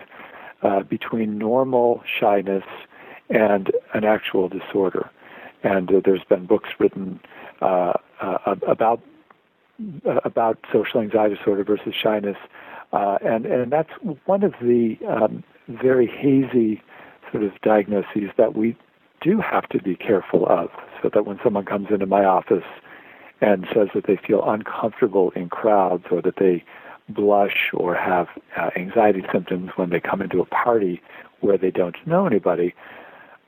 uh, 0.61 0.83
between 0.83 1.37
normal 1.37 2.03
shyness 2.05 2.63
and 3.29 3.71
an 3.93 4.03
actual 4.03 4.47
disorder. 4.47 5.09
And 5.63 5.91
uh, 5.91 6.01
there's 6.03 6.23
been 6.23 6.45
books 6.45 6.69
written 6.79 7.19
uh, 7.61 7.93
uh, 8.21 8.55
about 8.67 9.01
about 10.23 10.57
social 10.71 11.01
anxiety 11.01 11.35
disorder 11.35 11.63
versus 11.63 11.93
shyness, 11.93 12.37
uh, 12.93 13.17
and 13.23 13.45
and 13.45 13.71
that's 13.71 13.91
one 14.25 14.43
of 14.43 14.53
the 14.61 14.97
um, 15.07 15.43
very 15.67 16.07
hazy 16.07 16.81
sort 17.31 17.43
of 17.43 17.51
diagnoses 17.61 18.31
that 18.37 18.55
we 18.55 18.75
do 19.21 19.39
have 19.39 19.67
to 19.69 19.81
be 19.81 19.95
careful 19.95 20.45
of, 20.47 20.69
so 21.01 21.09
that 21.13 21.25
when 21.25 21.39
someone 21.43 21.65
comes 21.65 21.87
into 21.89 22.05
my 22.05 22.23
office 22.23 22.63
and 23.41 23.67
says 23.73 23.89
that 23.93 24.05
they 24.07 24.17
feel 24.17 24.47
uncomfortable 24.49 25.31
in 25.31 25.49
crowds 25.49 26.05
or 26.11 26.21
that 26.21 26.37
they 26.37 26.63
blush 27.09 27.71
or 27.73 27.95
have 27.95 28.27
uh, 28.57 28.69
anxiety 28.75 29.23
symptoms 29.31 29.71
when 29.75 29.89
they 29.89 29.99
come 29.99 30.21
into 30.21 30.41
a 30.41 30.45
party 30.45 31.01
where 31.39 31.57
they 31.57 31.71
don't 31.71 31.95
know 32.05 32.25
anybody, 32.25 32.73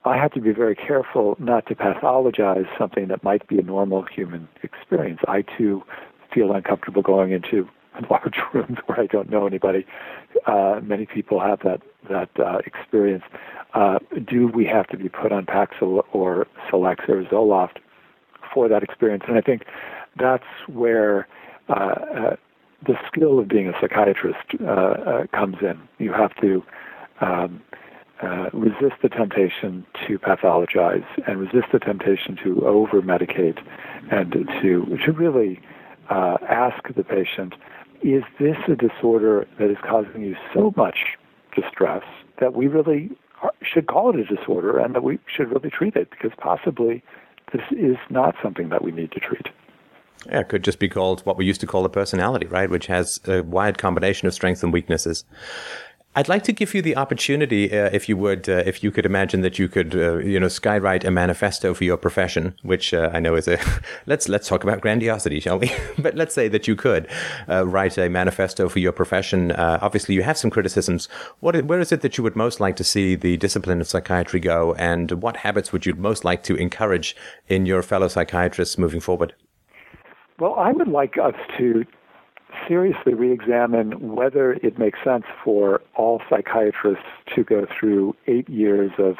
I 0.05 0.17
have 0.17 0.32
to 0.34 0.41
be 0.41 0.51
very 0.51 0.75
careful 0.75 1.36
not 1.39 1.65
to 1.67 1.75
pathologize 1.75 2.67
something 2.77 3.08
that 3.10 3.23
might 3.23 3.47
be 3.47 3.60
a 3.60 3.63
normal 3.63 4.03
human 4.03 4.47
experience. 4.63 5.19
I 5.27 5.41
too 5.41 5.84
feel 6.34 6.53
uncomfortable 6.53 7.01
going 7.01 7.32
into 7.32 7.67
large 8.09 8.39
rooms 8.53 8.77
where 8.85 8.99
I 8.99 9.07
don't 9.07 9.29
know 9.29 9.47
anybody. 9.47 9.85
Uh, 10.45 10.79
many 10.83 11.05
people 11.05 11.39
have 11.39 11.59
that 11.62 11.81
that 12.09 12.29
uh, 12.39 12.59
experience. 12.65 13.23
Uh, 13.73 13.99
do 14.25 14.47
we 14.47 14.65
have 14.65 14.88
to 14.88 14.97
be 14.97 15.09
put 15.09 15.31
on 15.31 15.45
Paxil 15.45 16.03
or 16.12 16.47
Celexa 16.71 17.09
or 17.09 17.23
Zoloft 17.25 17.77
for 18.53 18.67
that 18.67 18.81
experience? 18.83 19.23
And 19.27 19.38
I 19.38 19.41
think 19.41 19.65
that's 20.17 20.43
where 20.67 21.27
uh, 21.69 21.73
uh, 21.73 22.35
the 22.85 22.97
skill 23.07 23.39
of 23.39 23.47
being 23.47 23.67
a 23.67 23.73
psychiatrist 23.79 24.39
uh, 24.65 25.25
comes 25.31 25.57
in. 25.62 25.79
You 25.97 26.13
have 26.13 26.35
to 26.38 26.63
um, 27.21 27.62
resist 28.53 28.95
the 29.01 29.09
temptation 29.09 29.85
to 30.07 30.17
pathologize 30.17 31.05
and 31.27 31.39
resist 31.39 31.71
the 31.71 31.79
temptation 31.79 32.38
to 32.43 32.65
over 32.65 33.01
medicate 33.01 33.59
and 34.09 34.31
to 34.31 34.97
to 35.05 35.12
really 35.12 35.62
ask 36.09 36.88
the 36.95 37.03
patient, 37.03 37.53
is 38.01 38.23
this 38.39 38.57
a 38.67 38.75
disorder 38.75 39.47
that 39.57 39.69
is 39.69 39.77
causing 39.83 40.21
you 40.21 40.35
so 40.53 40.73
much 40.75 41.17
distress 41.55 42.03
that 42.39 42.53
we 42.53 42.67
really 42.67 43.09
should 43.62 43.88
call 43.88 44.09
it 44.09 44.19
a 44.19 44.35
disorder 44.35 44.77
and 44.77 44.95
that 44.95 45.03
we 45.03 45.19
should 45.27 45.49
really 45.49 45.69
treat 45.69 45.95
it 45.95 46.09
because 46.09 46.31
possibly 46.38 47.03
this 47.53 47.63
is 47.71 47.97
not 48.09 48.35
something 48.41 48.69
that 48.69 48.83
we 48.83 48.91
need 48.91 49.12
to 49.12 49.19
treat. 49.19 49.47
Yeah, 50.25 50.41
it 50.41 50.49
could 50.49 50.63
just 50.63 50.79
be 50.79 50.89
called 50.89 51.21
what 51.21 51.38
we 51.38 51.45
used 51.45 51.62
to 51.62 51.67
call 51.67 51.85
a 51.85 51.89
personality, 51.89 52.45
right? 52.47 52.69
Which 52.69 52.88
has 52.88 53.21
a 53.25 53.41
wide 53.41 53.77
combination 53.77 54.27
of 54.27 54.33
strengths 54.33 54.63
and 54.63 54.73
weaknesses. 54.73 55.23
I'd 56.15 56.27
like 56.27 56.43
to 56.45 56.51
give 56.51 56.73
you 56.73 56.81
the 56.81 56.97
opportunity, 56.97 57.71
uh, 57.71 57.91
if 57.93 58.09
you 58.09 58.17
would, 58.17 58.49
uh, 58.49 58.63
if 58.65 58.83
you 58.83 58.89
could 58.89 59.05
imagine 59.05 59.41
that 59.41 59.59
you 59.59 59.67
could, 59.69 59.95
uh, 59.95 60.17
you 60.17 60.39
know, 60.39 60.47
skywrite 60.47 61.03
a 61.03 61.11
manifesto 61.11 61.75
for 61.75 61.83
your 61.83 61.97
profession, 61.97 62.55
which 62.63 62.95
uh, 62.95 63.11
I 63.13 63.19
know 63.19 63.35
is 63.35 63.47
a. 63.47 63.59
let's 64.07 64.27
let's 64.27 64.47
talk 64.47 64.63
about 64.63 64.81
grandiosity, 64.81 65.39
shall 65.39 65.59
we? 65.59 65.71
but 65.99 66.15
let's 66.15 66.33
say 66.33 66.47
that 66.47 66.67
you 66.67 66.75
could 66.75 67.07
uh, 67.47 67.67
write 67.67 67.95
a 67.99 68.09
manifesto 68.09 68.69
for 68.69 68.79
your 68.79 68.91
profession. 68.91 69.51
Uh, 69.51 69.77
obviously, 69.83 70.15
you 70.15 70.23
have 70.23 70.37
some 70.37 70.49
criticisms. 70.49 71.05
What, 71.41 71.63
where 71.65 71.79
is 71.79 71.91
it 71.91 72.01
that 72.01 72.17
you 72.17 72.23
would 72.23 72.35
most 72.35 72.59
like 72.59 72.75
to 72.77 72.83
see 72.83 73.13
the 73.13 73.37
discipline 73.37 73.79
of 73.79 73.87
psychiatry 73.87 74.39
go, 74.39 74.73
and 74.73 75.11
what 75.21 75.37
habits 75.37 75.71
would 75.71 75.85
you 75.85 75.93
most 75.93 76.25
like 76.25 76.41
to 76.43 76.55
encourage 76.55 77.15
in 77.47 77.67
your 77.67 77.83
fellow 77.83 78.07
psychiatrists 78.07 78.79
moving 78.79 78.99
forward? 78.99 79.35
Well, 80.39 80.55
I 80.55 80.71
would 80.71 80.87
like 80.87 81.17
us 81.21 81.35
to 81.59 81.85
seriously 82.67 83.13
re-examine 83.13 84.15
whether 84.15 84.53
it 84.53 84.77
makes 84.77 84.99
sense 85.03 85.25
for 85.43 85.81
all 85.95 86.21
psychiatrists 86.29 87.05
to 87.35 87.43
go 87.43 87.65
through 87.79 88.15
eight 88.27 88.49
years 88.49 88.91
of 88.97 89.17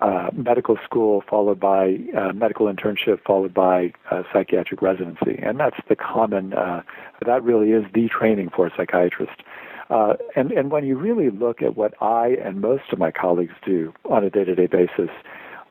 uh, 0.00 0.30
medical 0.32 0.76
school 0.84 1.22
followed 1.28 1.60
by 1.60 1.96
uh, 2.16 2.32
medical 2.32 2.66
internship 2.66 3.20
followed 3.24 3.54
by 3.54 3.92
uh, 4.10 4.22
psychiatric 4.32 4.82
residency. 4.82 5.38
And 5.40 5.60
that's 5.60 5.76
the 5.88 5.94
common 5.94 6.54
uh, 6.54 6.82
that 7.24 7.42
really 7.44 7.70
is 7.70 7.84
the 7.94 8.08
training 8.08 8.50
for 8.54 8.66
a 8.66 8.72
psychiatrist. 8.76 9.42
Uh, 9.90 10.14
and 10.34 10.50
and 10.52 10.70
when 10.70 10.84
you 10.84 10.96
really 10.96 11.30
look 11.30 11.62
at 11.62 11.76
what 11.76 11.94
I 12.02 12.36
and 12.44 12.60
most 12.60 12.84
of 12.92 12.98
my 12.98 13.10
colleagues 13.10 13.54
do 13.64 13.92
on 14.06 14.24
a 14.24 14.30
day-to-day 14.30 14.66
basis 14.66 15.10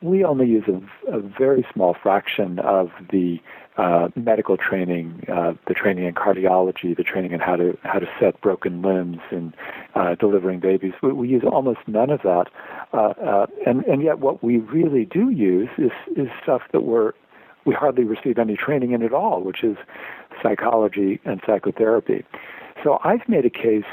we 0.02 0.24
only 0.24 0.48
use 0.48 0.64
a, 0.68 1.16
a 1.16 1.20
very 1.20 1.66
small 1.74 1.94
fraction 1.94 2.60
of 2.60 2.92
the 3.12 3.40
uh, 3.78 4.10
medical 4.16 4.58
training, 4.58 5.24
uh, 5.32 5.54
the 5.68 5.74
training 5.74 6.06
in 6.06 6.14
cardiology, 6.14 6.96
the 6.96 7.04
training 7.04 7.32
in 7.32 7.40
how 7.40 7.56
to 7.56 7.78
how 7.84 8.00
to 8.00 8.08
set 8.20 8.40
broken 8.42 8.82
limbs 8.82 9.20
and 9.30 9.56
uh, 9.96 10.16
delivering 10.16 10.60
babies. 10.60 10.94
We, 11.02 11.14
we, 11.14 11.30
use 11.30 11.44
almost 11.50 11.80
none 11.88 12.10
of 12.10 12.22
that, 12.24 12.48
uh, 12.94 12.98
uh, 12.98 13.48
and 13.66 13.84
and 13.86 14.04
yet 14.04 14.20
what 14.20 14.44
we 14.44 14.58
really 14.58 15.06
do 15.06 15.30
use 15.30 15.70
is 15.78 15.92
is 16.16 16.28
stuff 16.44 16.64
that 16.74 16.82
we're 16.82 17.14
we 17.64 17.74
hardly 17.74 18.04
receive 18.04 18.40
any 18.40 18.58
training 18.58 18.92
in 18.92 19.04
at 19.04 19.14
all, 19.14 19.42
which 19.42 19.64
is 19.64 19.78
psychology 20.42 21.22
and 21.24 21.42
psychotherapy. 21.46 22.26
So 22.84 23.00
I've 23.04 23.28
made 23.30 23.46
a 23.46 23.50
case 23.50 23.84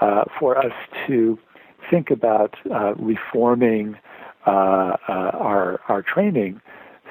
uh, 0.00 0.24
for 0.38 0.56
us 0.56 0.72
to 1.06 1.38
think 1.90 2.10
about 2.10 2.56
reforming 2.96 3.96
Uh, 4.46 4.96
uh, 5.06 5.30
our 5.34 5.80
our 5.88 6.00
training 6.00 6.62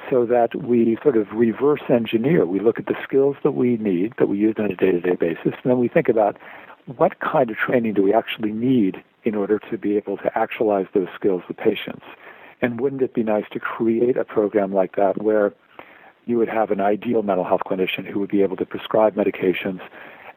so 0.09 0.25
that 0.25 0.55
we 0.55 0.97
sort 1.03 1.15
of 1.15 1.27
reverse 1.31 1.83
engineer. 1.87 2.43
We 2.43 2.59
look 2.59 2.79
at 2.79 2.87
the 2.87 2.95
skills 3.03 3.35
that 3.43 3.51
we 3.51 3.77
need, 3.77 4.13
that 4.17 4.27
we 4.27 4.39
use 4.39 4.55
on 4.57 4.65
a 4.71 4.75
day 4.75 4.91
to 4.93 4.99
day 4.99 5.13
basis, 5.13 5.53
and 5.61 5.65
then 5.65 5.77
we 5.77 5.87
think 5.87 6.09
about 6.09 6.37
what 6.97 7.19
kind 7.19 7.51
of 7.51 7.57
training 7.57 7.93
do 7.93 8.01
we 8.01 8.13
actually 8.13 8.51
need 8.51 9.03
in 9.23 9.35
order 9.35 9.59
to 9.69 9.77
be 9.77 9.95
able 9.95 10.17
to 10.17 10.35
actualize 10.35 10.87
those 10.95 11.07
skills 11.13 11.43
with 11.47 11.57
patients. 11.57 12.03
And 12.63 12.81
wouldn't 12.81 13.03
it 13.03 13.13
be 13.13 13.21
nice 13.21 13.45
to 13.51 13.59
create 13.59 14.17
a 14.17 14.25
program 14.25 14.73
like 14.73 14.95
that 14.95 15.21
where 15.21 15.53
you 16.25 16.37
would 16.39 16.49
have 16.49 16.71
an 16.71 16.81
ideal 16.81 17.21
mental 17.21 17.45
health 17.45 17.61
clinician 17.65 18.05
who 18.05 18.19
would 18.19 18.31
be 18.31 18.41
able 18.41 18.57
to 18.57 18.65
prescribe 18.65 19.13
medications 19.13 19.81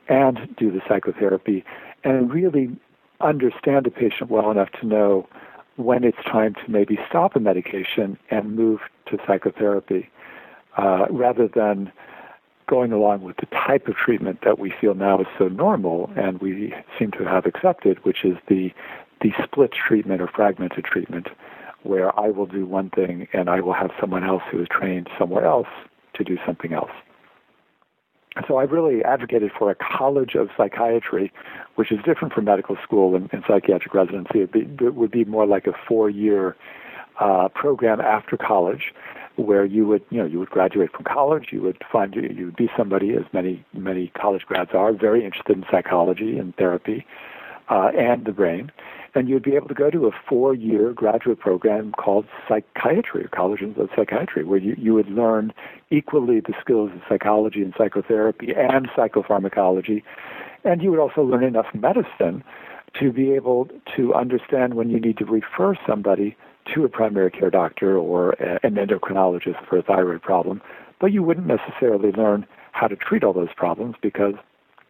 and 0.09 0.55
do 0.57 0.71
the 0.71 0.83
psychotherapy 0.87 1.65
and 2.05 2.33
really 2.33 2.77
understand 3.21 3.87
a 3.87 3.91
patient 3.91 4.31
well 4.31 4.51
enough 4.51 4.71
to 4.81 4.87
know 4.87 5.27
when 5.83 6.05
it's 6.05 6.23
time 6.25 6.55
to 6.55 6.71
maybe 6.71 6.99
stop 7.09 7.37
a 7.37 7.41
medication 7.41 8.19
and 8.31 8.57
move 8.57 8.81
to 9.07 9.19
psychotherapy 9.27 10.09
uh, 10.77 11.07
rather 11.11 11.49
than 11.49 11.93
going 12.67 12.93
along 12.93 13.23
with 13.23 13.37
the 13.37 13.47
type 13.47 13.89
of 13.89 13.97
treatment 13.97 14.41
that 14.45 14.59
we 14.59 14.73
feel 14.81 14.95
now 14.95 15.21
is 15.21 15.27
so 15.37 15.49
normal 15.49 16.11
and 16.17 16.41
we 16.41 16.75
seem 16.99 17.11
to 17.11 17.25
have 17.25 17.45
accepted, 17.47 18.03
which 18.05 18.25
is 18.25 18.37
the 18.49 18.73
the 19.21 19.33
split 19.45 19.71
treatment 19.71 20.21
or 20.21 20.27
fragmented 20.27 20.85
treatment, 20.85 21.29
where 21.85 22.19
I 22.19 22.29
will 22.29 22.47
do 22.47 22.67
one 22.67 22.91
thing 22.91 23.29
and 23.33 23.49
I 23.49 23.61
will 23.61 23.73
have 23.73 23.93
someone 24.01 24.25
else 24.25 24.43
who 24.51 24.61
is 24.61 24.69
trained 24.69 25.09
somewhere 25.17 25.47
else 25.47 25.69
to 26.15 26.25
do 26.25 26.39
something 26.45 26.73
else. 26.73 26.91
So 28.49 28.57
I've 28.57 28.73
really 28.73 29.05
advocated 29.05 29.53
for 29.57 29.71
a 29.71 29.75
college 29.75 30.35
of 30.35 30.49
psychiatry, 30.57 31.33
which 31.75 31.93
is 31.93 31.99
different 32.05 32.33
from 32.33 32.47
medical 32.47 32.77
school 32.83 33.15
and, 33.15 33.29
and 33.33 33.45
psychiatric 33.47 33.93
residency. 33.93 34.41
It, 34.41 34.53
be, 34.53 34.61
it, 34.85 34.95
would 34.95 35.11
be 35.11 35.25
more 35.25 35.47
like 35.47 35.67
a 35.67 35.75
four-year 35.87 36.57
uh, 37.21 37.49
program 37.49 38.01
after 38.01 38.37
college, 38.39 38.95
where 39.37 39.65
you 39.65 39.87
would, 39.87 40.03
you 40.11 40.19
know, 40.19 40.25
you 40.27 40.39
would 40.39 40.51
graduate 40.51 40.93
from 40.93 41.05
college. 41.05 41.49
You 41.53 41.61
would 41.63 41.83
find 41.91 42.15
you 42.15 42.47
would 42.47 42.57
be 42.57 42.71
somebody, 42.77 43.13
as 43.15 43.25
many 43.33 43.65
many 43.75 44.09
college 44.09 44.43
grads 44.47 44.71
are, 44.73 44.93
very 44.93 45.25
interested 45.25 45.57
in 45.57 45.65
psychology 45.71 46.39
and 46.39 46.57
therapy 46.57 47.07
uh, 47.69 47.91
and 47.97 48.25
the 48.25 48.33
brain, 48.33 48.71
and 49.15 49.29
you'd 49.29 49.43
be 49.43 49.55
able 49.55 49.69
to 49.69 49.75
go 49.75 49.91
to 49.91 50.07
a 50.07 50.11
four-year 50.29 50.93
graduate 50.93 51.39
program 51.39 51.93
called 51.93 52.27
psychiatry 52.49 53.25
or 53.25 53.29
College 53.29 53.61
of 53.63 53.91
Psychiatry, 53.95 54.45
where 54.45 54.59
you, 54.59 54.75
you 54.79 54.95
would 54.95 55.09
learn 55.09 55.53
equally 55.91 56.41
the 56.41 56.55
skills 56.61 56.91
of 56.95 57.03
psychology 57.09 57.63
and 57.63 57.75
psychotherapy 57.77 58.55
and 58.57 58.89
psychopharmacology, 58.91 60.03
and 60.65 60.83
you 60.83 60.91
would 60.91 61.01
also 61.01 61.23
learn 61.23 61.45
enough 61.45 61.67
medicine 61.75 62.43
to 62.95 63.13
be 63.13 63.33
able 63.33 63.69
to 63.97 64.15
understand 64.15 64.75
when 64.75 64.91
you 64.91 65.01
need 65.01 65.19
to 65.19 65.25
refer 65.25 65.75
somebody 65.87 66.37
to 66.75 66.85
a 66.85 66.89
primary 66.89 67.31
care 67.31 67.51
doctor 67.51 67.99
or 67.99 68.31
an 68.41 68.77
endocrinologist 68.77 69.67
for 69.67 69.79
a 69.79 69.83
thyroid 69.83 70.23
problem, 70.23 70.63
but 71.01 71.13
you 71.13 71.23
wouldn't 71.23 71.47
necessarily 71.47 72.13
learn 72.13 72.47
how 72.73 72.87
to 72.87 72.97
treat 72.97 73.25
all 73.25 73.33
those 73.33 73.53
problems 73.57 73.97
because 74.01 74.35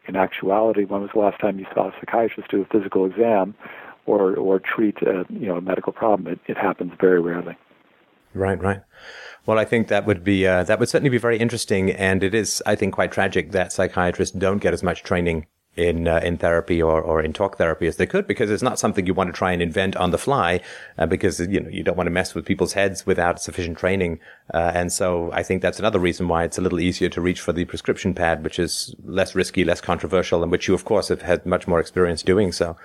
in 0.07 0.17
actuality, 0.17 0.85
when 0.85 1.01
was 1.01 1.11
the 1.15 1.21
last 1.21 1.41
time 1.41 1.59
you 1.59 1.67
saw 1.73 1.89
a 1.89 1.95
psychiatrist 1.99 2.51
do 2.51 2.63
a 2.63 2.65
physical 2.67 3.07
exam 3.07 3.55
or 4.07 4.35
or 4.37 4.61
treat 4.61 5.01
a 5.03 5.25
you 5.29 5.47
know 5.47 5.57
a 5.57 5.61
medical 5.61 5.93
problem. 5.93 6.33
It, 6.33 6.41
it 6.47 6.57
happens 6.57 6.93
very 7.01 7.21
rarely. 7.21 7.57
Right, 8.35 8.61
right. 8.63 8.81
Well, 9.45 9.59
I 9.59 9.65
think 9.65 9.89
that 9.89 10.07
would 10.07 10.25
be 10.25 10.47
uh, 10.47 10.65
that 10.65 10.79
would 10.79 10.89
certainly 10.89 11.11
be 11.11 11.19
very 11.19 11.39
interesting, 11.39 11.91
and 11.91 12.23
it 12.23 12.35
is, 12.35 12.63
I 12.65 12.77
think, 12.77 12.95
quite 12.95 13.13
tragic 13.13 13.53
that 13.53 13.73
psychiatrists 13.73 14.37
don't 14.37 14.59
get 14.59 14.73
as 14.73 14.83
much 14.83 15.03
training 15.03 15.47
in 15.77 16.07
uh, 16.07 16.21
in 16.23 16.37
therapy 16.37 16.83
or, 16.83 17.01
or 17.01 17.23
in 17.23 17.33
talk 17.33 17.57
therapy 17.57 17.87
as 17.87 17.97
they 17.97 18.07
could 18.07 18.27
because 18.27 18.51
it's 18.51 18.63
not 18.63 18.79
something 18.79 19.07
you 19.07 19.15
want 19.15 19.29
to 19.29 19.33
try 19.33 19.53
and 19.53 19.63
invent 19.63 19.97
on 19.97 20.11
the 20.11 20.19
fly 20.19 20.61
uh, 20.99 21.07
because 21.07 21.41
you 21.41 21.61
know 21.61 21.69
you 21.71 21.83
don't 21.83 21.97
want 21.97 22.07
to 22.07 22.11
mess 22.11 22.35
with 22.35 22.45
people's 22.45 22.75
heads 22.75 23.07
without 23.07 23.41
sufficient 23.41 23.79
training 23.79 24.21
uh, 24.53 24.73
and 24.75 24.93
so 24.93 25.31
I 25.33 25.43
think 25.43 25.63
that's 25.63 25.79
another 25.79 25.99
reason 25.99 26.29
why 26.29 26.45
it's 26.45 26.59
a 26.59 26.61
little 26.61 26.79
easier 26.79 27.09
to 27.09 27.23
reach 27.23 27.41
for 27.41 27.55
the 27.55 27.65
prescription 27.65 28.13
pad 28.13 28.45
which 28.45 28.59
is 28.59 28.95
less 29.03 29.35
risky 29.35 29.65
less 29.65 29.81
controversial 29.81 30.43
and 30.43 30.53
which 30.53 30.69
you 30.69 30.75
of 30.75 30.85
course 30.85 31.09
have 31.09 31.23
had 31.23 31.47
much 31.47 31.67
more 31.67 31.81
experience 31.81 32.23
doing 32.23 32.53
so 32.53 32.77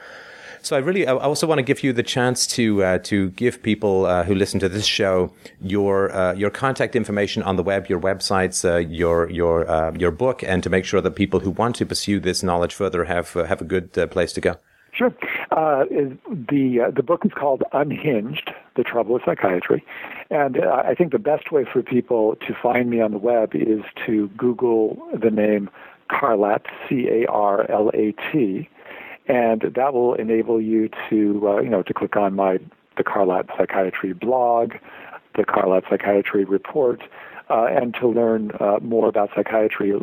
So 0.62 0.76
I 0.76 0.80
really, 0.80 1.08
I 1.08 1.14
also 1.14 1.48
want 1.48 1.60
to 1.60 1.64
give 1.64 1.84
you 1.84 1.94
the 1.94 2.04
chance 2.04 2.48
to 2.48 2.84
uh, 2.84 2.98
to 3.00 3.30
give 3.32 3.64
people 3.64 4.06
uh, 4.06 4.24
who 4.24 4.36
listen 4.36 4.60
to 4.60 4.70
this 4.70 4.86
show 4.86 5.32
your 5.62 6.12
uh, 6.14 6.34
your 6.34 6.50
contact 6.50 6.96
information 6.96 7.44
on 7.44 7.56
the 7.56 7.64
web, 7.64 7.88
your 7.88 8.00
websites, 8.00 8.66
uh, 8.66 8.78
your 8.78 9.30
your 9.30 9.70
uh, 9.70 9.92
your 9.94 10.12
book, 10.12 10.44
and 10.44 10.64
to 10.64 10.70
make 10.70 10.86
sure 10.86 11.02
that 11.02 11.12
people 11.12 11.40
who 11.40 11.52
want 11.52 11.76
to 11.78 11.86
pursue 11.86 12.20
this 12.20 12.44
knowledge 12.44 12.74
further 12.74 13.06
have 13.06 13.36
uh, 13.36 13.46
have 13.46 13.62
a 13.62 13.66
good 13.66 13.94
place 14.12 14.34
to 14.34 14.42
go. 14.42 14.56
Sure. 14.92 15.14
the 15.52 16.92
the 16.96 17.04
book 17.04 17.26
is 17.26 17.32
called 17.34 17.64
Unhinged: 17.74 18.52
The 18.76 18.84
Trouble 18.84 19.14
with 19.14 19.24
Psychiatry, 19.26 19.86
and 20.30 20.58
I 20.66 20.96
think 20.96 21.12
the 21.12 21.20
best 21.20 21.52
way 21.52 21.66
for 21.72 21.84
people 21.84 22.36
to 22.48 22.56
find 22.56 22.90
me 22.90 23.00
on 23.02 23.12
the 23.12 23.20
web 23.20 23.54
is 23.54 23.82
to 24.06 24.28
Google 24.30 24.98
the 25.14 25.30
name 25.30 25.70
Carlat, 26.10 26.66
C 26.88 27.08
A 27.10 27.26
R 27.28 27.70
L 27.70 27.92
A 27.94 28.14
T 28.32 28.70
and 29.28 29.62
that 29.76 29.94
will 29.94 30.14
enable 30.16 30.62
you 30.62 30.90
to 31.10 31.48
uh, 31.48 31.62
you 31.62 31.70
know 31.70 31.84
to 31.84 31.94
click 31.94 32.16
on 32.16 32.36
my 32.36 32.60
the 32.98 33.04
Carlat 33.04 33.48
Psychiatry 33.58 34.14
blog, 34.14 34.74
the 35.36 35.44
Carlat 35.44 35.88
Psychiatry 35.90 36.46
report, 36.46 37.04
uh, 37.50 37.66
and 37.66 37.94
to 37.96 38.08
learn 38.08 38.52
uh, 38.60 38.80
more 38.82 39.08
about 39.08 39.30
psychiatry. 39.36 39.94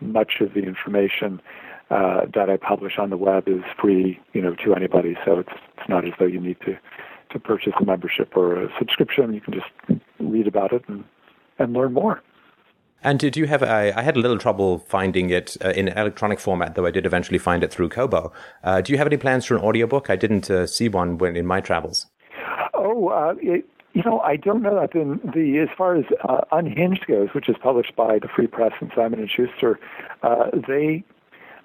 Much 0.00 0.40
of 0.40 0.54
the 0.54 0.60
information 0.60 1.42
uh, 1.90 2.22
that 2.32 2.48
I 2.48 2.56
publish 2.56 2.98
on 2.98 3.10
the 3.10 3.18
web 3.18 3.48
is 3.48 3.62
free, 3.78 4.18
you 4.32 4.40
know, 4.40 4.54
to 4.64 4.74
anybody. 4.74 5.16
So 5.24 5.40
it's 5.40 5.52
it's 5.76 5.88
not 5.88 6.06
as 6.06 6.12
though 6.18 6.26
you 6.26 6.40
need 6.40 6.60
to 6.60 6.78
to 7.30 7.38
purchase 7.38 7.74
a 7.80 7.84
membership 7.84 8.36
or 8.36 8.62
a 8.62 8.68
subscription. 8.78 9.34
You 9.34 9.40
can 9.40 9.52
just 9.52 10.00
read 10.18 10.46
about 10.46 10.72
it 10.72 10.84
and 10.88 11.04
and 11.58 11.72
learn 11.72 11.92
more. 11.92 12.22
And 13.02 13.18
did 13.18 13.36
you 13.36 13.46
have? 13.46 13.62
I, 13.62 13.92
I 13.96 14.02
had 14.02 14.16
a 14.16 14.20
little 14.20 14.38
trouble 14.38 14.78
finding 14.80 15.30
it 15.30 15.56
uh, 15.64 15.70
in 15.70 15.88
electronic 15.88 16.38
format, 16.38 16.74
though 16.74 16.86
I 16.86 16.90
did 16.90 17.06
eventually 17.06 17.38
find 17.38 17.64
it 17.64 17.72
through 17.72 17.88
Kobo. 17.88 18.32
Uh, 18.62 18.80
do 18.82 18.92
you 18.92 18.98
have 18.98 19.06
any 19.06 19.16
plans 19.16 19.46
for 19.46 19.56
an 19.56 19.62
audiobook? 19.62 20.10
I 20.10 20.16
didn't 20.16 20.50
uh, 20.50 20.66
see 20.66 20.88
one 20.88 21.16
when 21.18 21.36
in 21.36 21.46
my 21.46 21.60
travels. 21.60 22.06
Oh, 22.74 23.08
uh, 23.08 23.34
it, 23.40 23.64
you 23.94 24.02
know, 24.04 24.20
I 24.20 24.36
don't 24.36 24.62
know 24.62 24.78
that. 24.78 24.94
In 24.94 25.18
the 25.34 25.58
as 25.58 25.68
far 25.76 25.96
as 25.96 26.04
uh, 26.28 26.42
Unhinged 26.52 27.06
goes, 27.06 27.30
which 27.34 27.48
is 27.48 27.56
published 27.62 27.96
by 27.96 28.18
the 28.18 28.28
Free 28.28 28.46
Press 28.46 28.72
and 28.80 28.92
Simon 28.94 29.20
and 29.20 29.30
Schuster, 29.30 29.80
uh, 30.22 30.50
they 30.68 31.02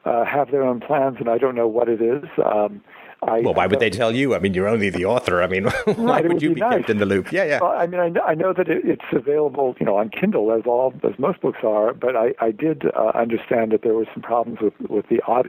have 0.06 0.52
their 0.52 0.64
own 0.64 0.80
plans, 0.80 1.18
and 1.20 1.30
I 1.30 1.38
don't 1.38 1.56
know 1.56 1.68
what 1.68 1.90
it 1.90 2.02
is. 2.02 2.24
Um, 2.44 2.82
I, 3.28 3.39
well, 3.41 3.53
why 3.53 3.67
would 3.67 3.80
they 3.80 3.89
tell 3.89 4.13
you? 4.13 4.36
I 4.36 4.39
mean, 4.39 4.53
you're 4.53 4.67
only 4.67 4.89
the 4.89 5.05
author. 5.05 5.41
I 5.41 5.47
mean, 5.47 5.65
why 5.95 6.21
would, 6.21 6.41
you 6.41 6.53
be, 6.53 6.61
nice. 6.61 6.78
kept 6.78 6.89
in 6.89 6.97
the 6.97 7.05
loop? 7.05 7.32
Yeah, 7.32 7.43
yeah. 7.43 7.59
Well, 7.61 7.71
I 7.71 7.88
mean, 7.88 7.99
I 7.99 8.09
know, 8.09 8.21
I 8.21 8.36
know 8.36 8.53
that 8.53 8.67
it, 8.69 8.86
it's 8.86 9.05
available, 9.11 9.76
you 9.80 9.86
know, 9.86 9.97
on 9.97 10.09
Kindle 10.09 10.51
as 10.51 10.63
all 10.65 10.93
as 11.03 11.17
most 11.17 11.41
books 11.41 11.59
are. 11.63 11.93
But 11.93 12.15
I, 12.15 12.34
I 12.39 12.51
did 12.51 12.84
uh, 12.95 13.11
understand 13.15 13.71
that 13.71 13.82
there 13.82 13.93
were 13.93 14.07
some 14.13 14.21
problems 14.21 14.59
with 14.61 14.73
with 14.89 15.07
the 15.09 15.21
uh, 15.28 15.43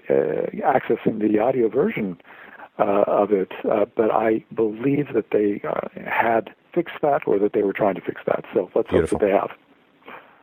accessing 0.67 1.21
the 1.21 1.39
audio 1.39 1.69
version 1.69 2.19
uh, 2.79 3.05
of 3.07 3.33
it. 3.33 3.53
Uh, 3.71 3.85
but 3.95 4.11
I 4.11 4.45
believe 4.55 5.13
that 5.15 5.31
they 5.31 5.61
uh, 5.69 5.89
had 6.09 6.51
fixed 6.75 6.97
that, 7.03 7.23
or 7.27 7.39
that 7.39 7.53
they 7.53 7.63
were 7.63 7.73
trying 7.73 7.95
to 7.95 8.01
fix 8.01 8.21
that. 8.27 8.45
So 8.53 8.71
let's 8.75 8.91
Beautiful. 8.91 9.19
hope 9.19 9.21
that 9.21 9.27
they 9.27 9.33
have. 9.33 9.51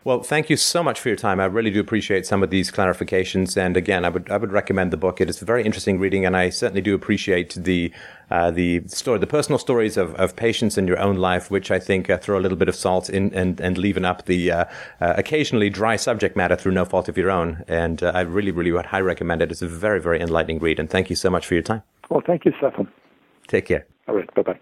Well, 0.06 0.22
thank 0.22 0.50
you 0.50 0.58
so 0.58 0.84
much 0.84 1.00
for 1.00 1.08
your 1.08 1.16
time. 1.16 1.40
I 1.40 1.46
really 1.46 1.72
do 1.72 1.80
appreciate 1.80 2.26
some 2.26 2.44
of 2.44 2.50
these 2.50 2.70
clarifications. 2.70 3.56
And 3.56 3.78
again, 3.78 4.04
I 4.04 4.10
would 4.10 4.30
I 4.30 4.36
would 4.36 4.52
recommend 4.52 4.92
the 4.92 4.98
book. 4.98 5.22
It 5.22 5.30
is 5.30 5.42
a 5.42 5.46
very 5.46 5.64
interesting 5.64 5.98
reading, 5.98 6.26
and 6.26 6.36
I 6.36 6.50
certainly 6.50 6.82
do 6.82 6.94
appreciate 6.94 7.54
the 7.54 7.90
uh, 8.30 8.52
the 8.52 8.86
story, 8.88 9.20
the 9.20 9.28
personal 9.28 9.58
stories 9.58 9.96
of, 9.96 10.14
of 10.16 10.36
patients 10.36 10.78
in 10.78 10.88
your 10.88 11.00
own 11.00 11.16
life, 11.16 11.50
which 11.50 11.72
I 11.72 11.80
think 11.80 12.10
uh, 12.10 12.18
throw 12.18 12.38
a 12.38 12.42
little 12.42 12.58
bit 12.58 12.68
of 12.68 12.76
salt 12.76 13.10
in 13.10 13.34
and 13.34 13.62
and 13.62 13.78
leaven 13.78 14.04
up 14.04 14.26
the 14.26 14.52
uh, 14.52 14.66
uh 15.00 15.14
occasionally 15.18 15.70
dry 15.70 15.96
subject 15.96 16.36
matter 16.36 16.58
through 16.58 16.74
no 16.74 16.84
fault 16.84 17.08
of 17.08 17.18
your 17.18 17.32
own. 17.32 17.64
And 17.70 18.04
uh, 18.04 18.12
I 18.14 18.22
really, 18.22 18.52
really 18.52 18.74
would 18.74 18.88
highly 18.88 19.04
recommend 19.04 19.42
it. 19.42 19.52
It's 19.52 19.62
a 19.62 19.70
very, 19.70 20.02
very 20.02 20.20
enlightening 20.20 20.60
read. 20.60 20.80
And 20.80 20.90
thank 20.90 21.10
you 21.10 21.16
so 21.16 21.30
much 21.30 21.48
for 21.48 21.54
your 21.54 21.64
time. 21.64 21.84
Well, 22.10 22.22
thank 22.26 22.44
you, 22.44 22.52
Stefan. 22.58 22.90
Take 23.48 23.68
care. 23.68 23.86
All 24.10 24.16
right. 24.16 24.34
Bye 24.36 24.42
bye. 24.42 24.60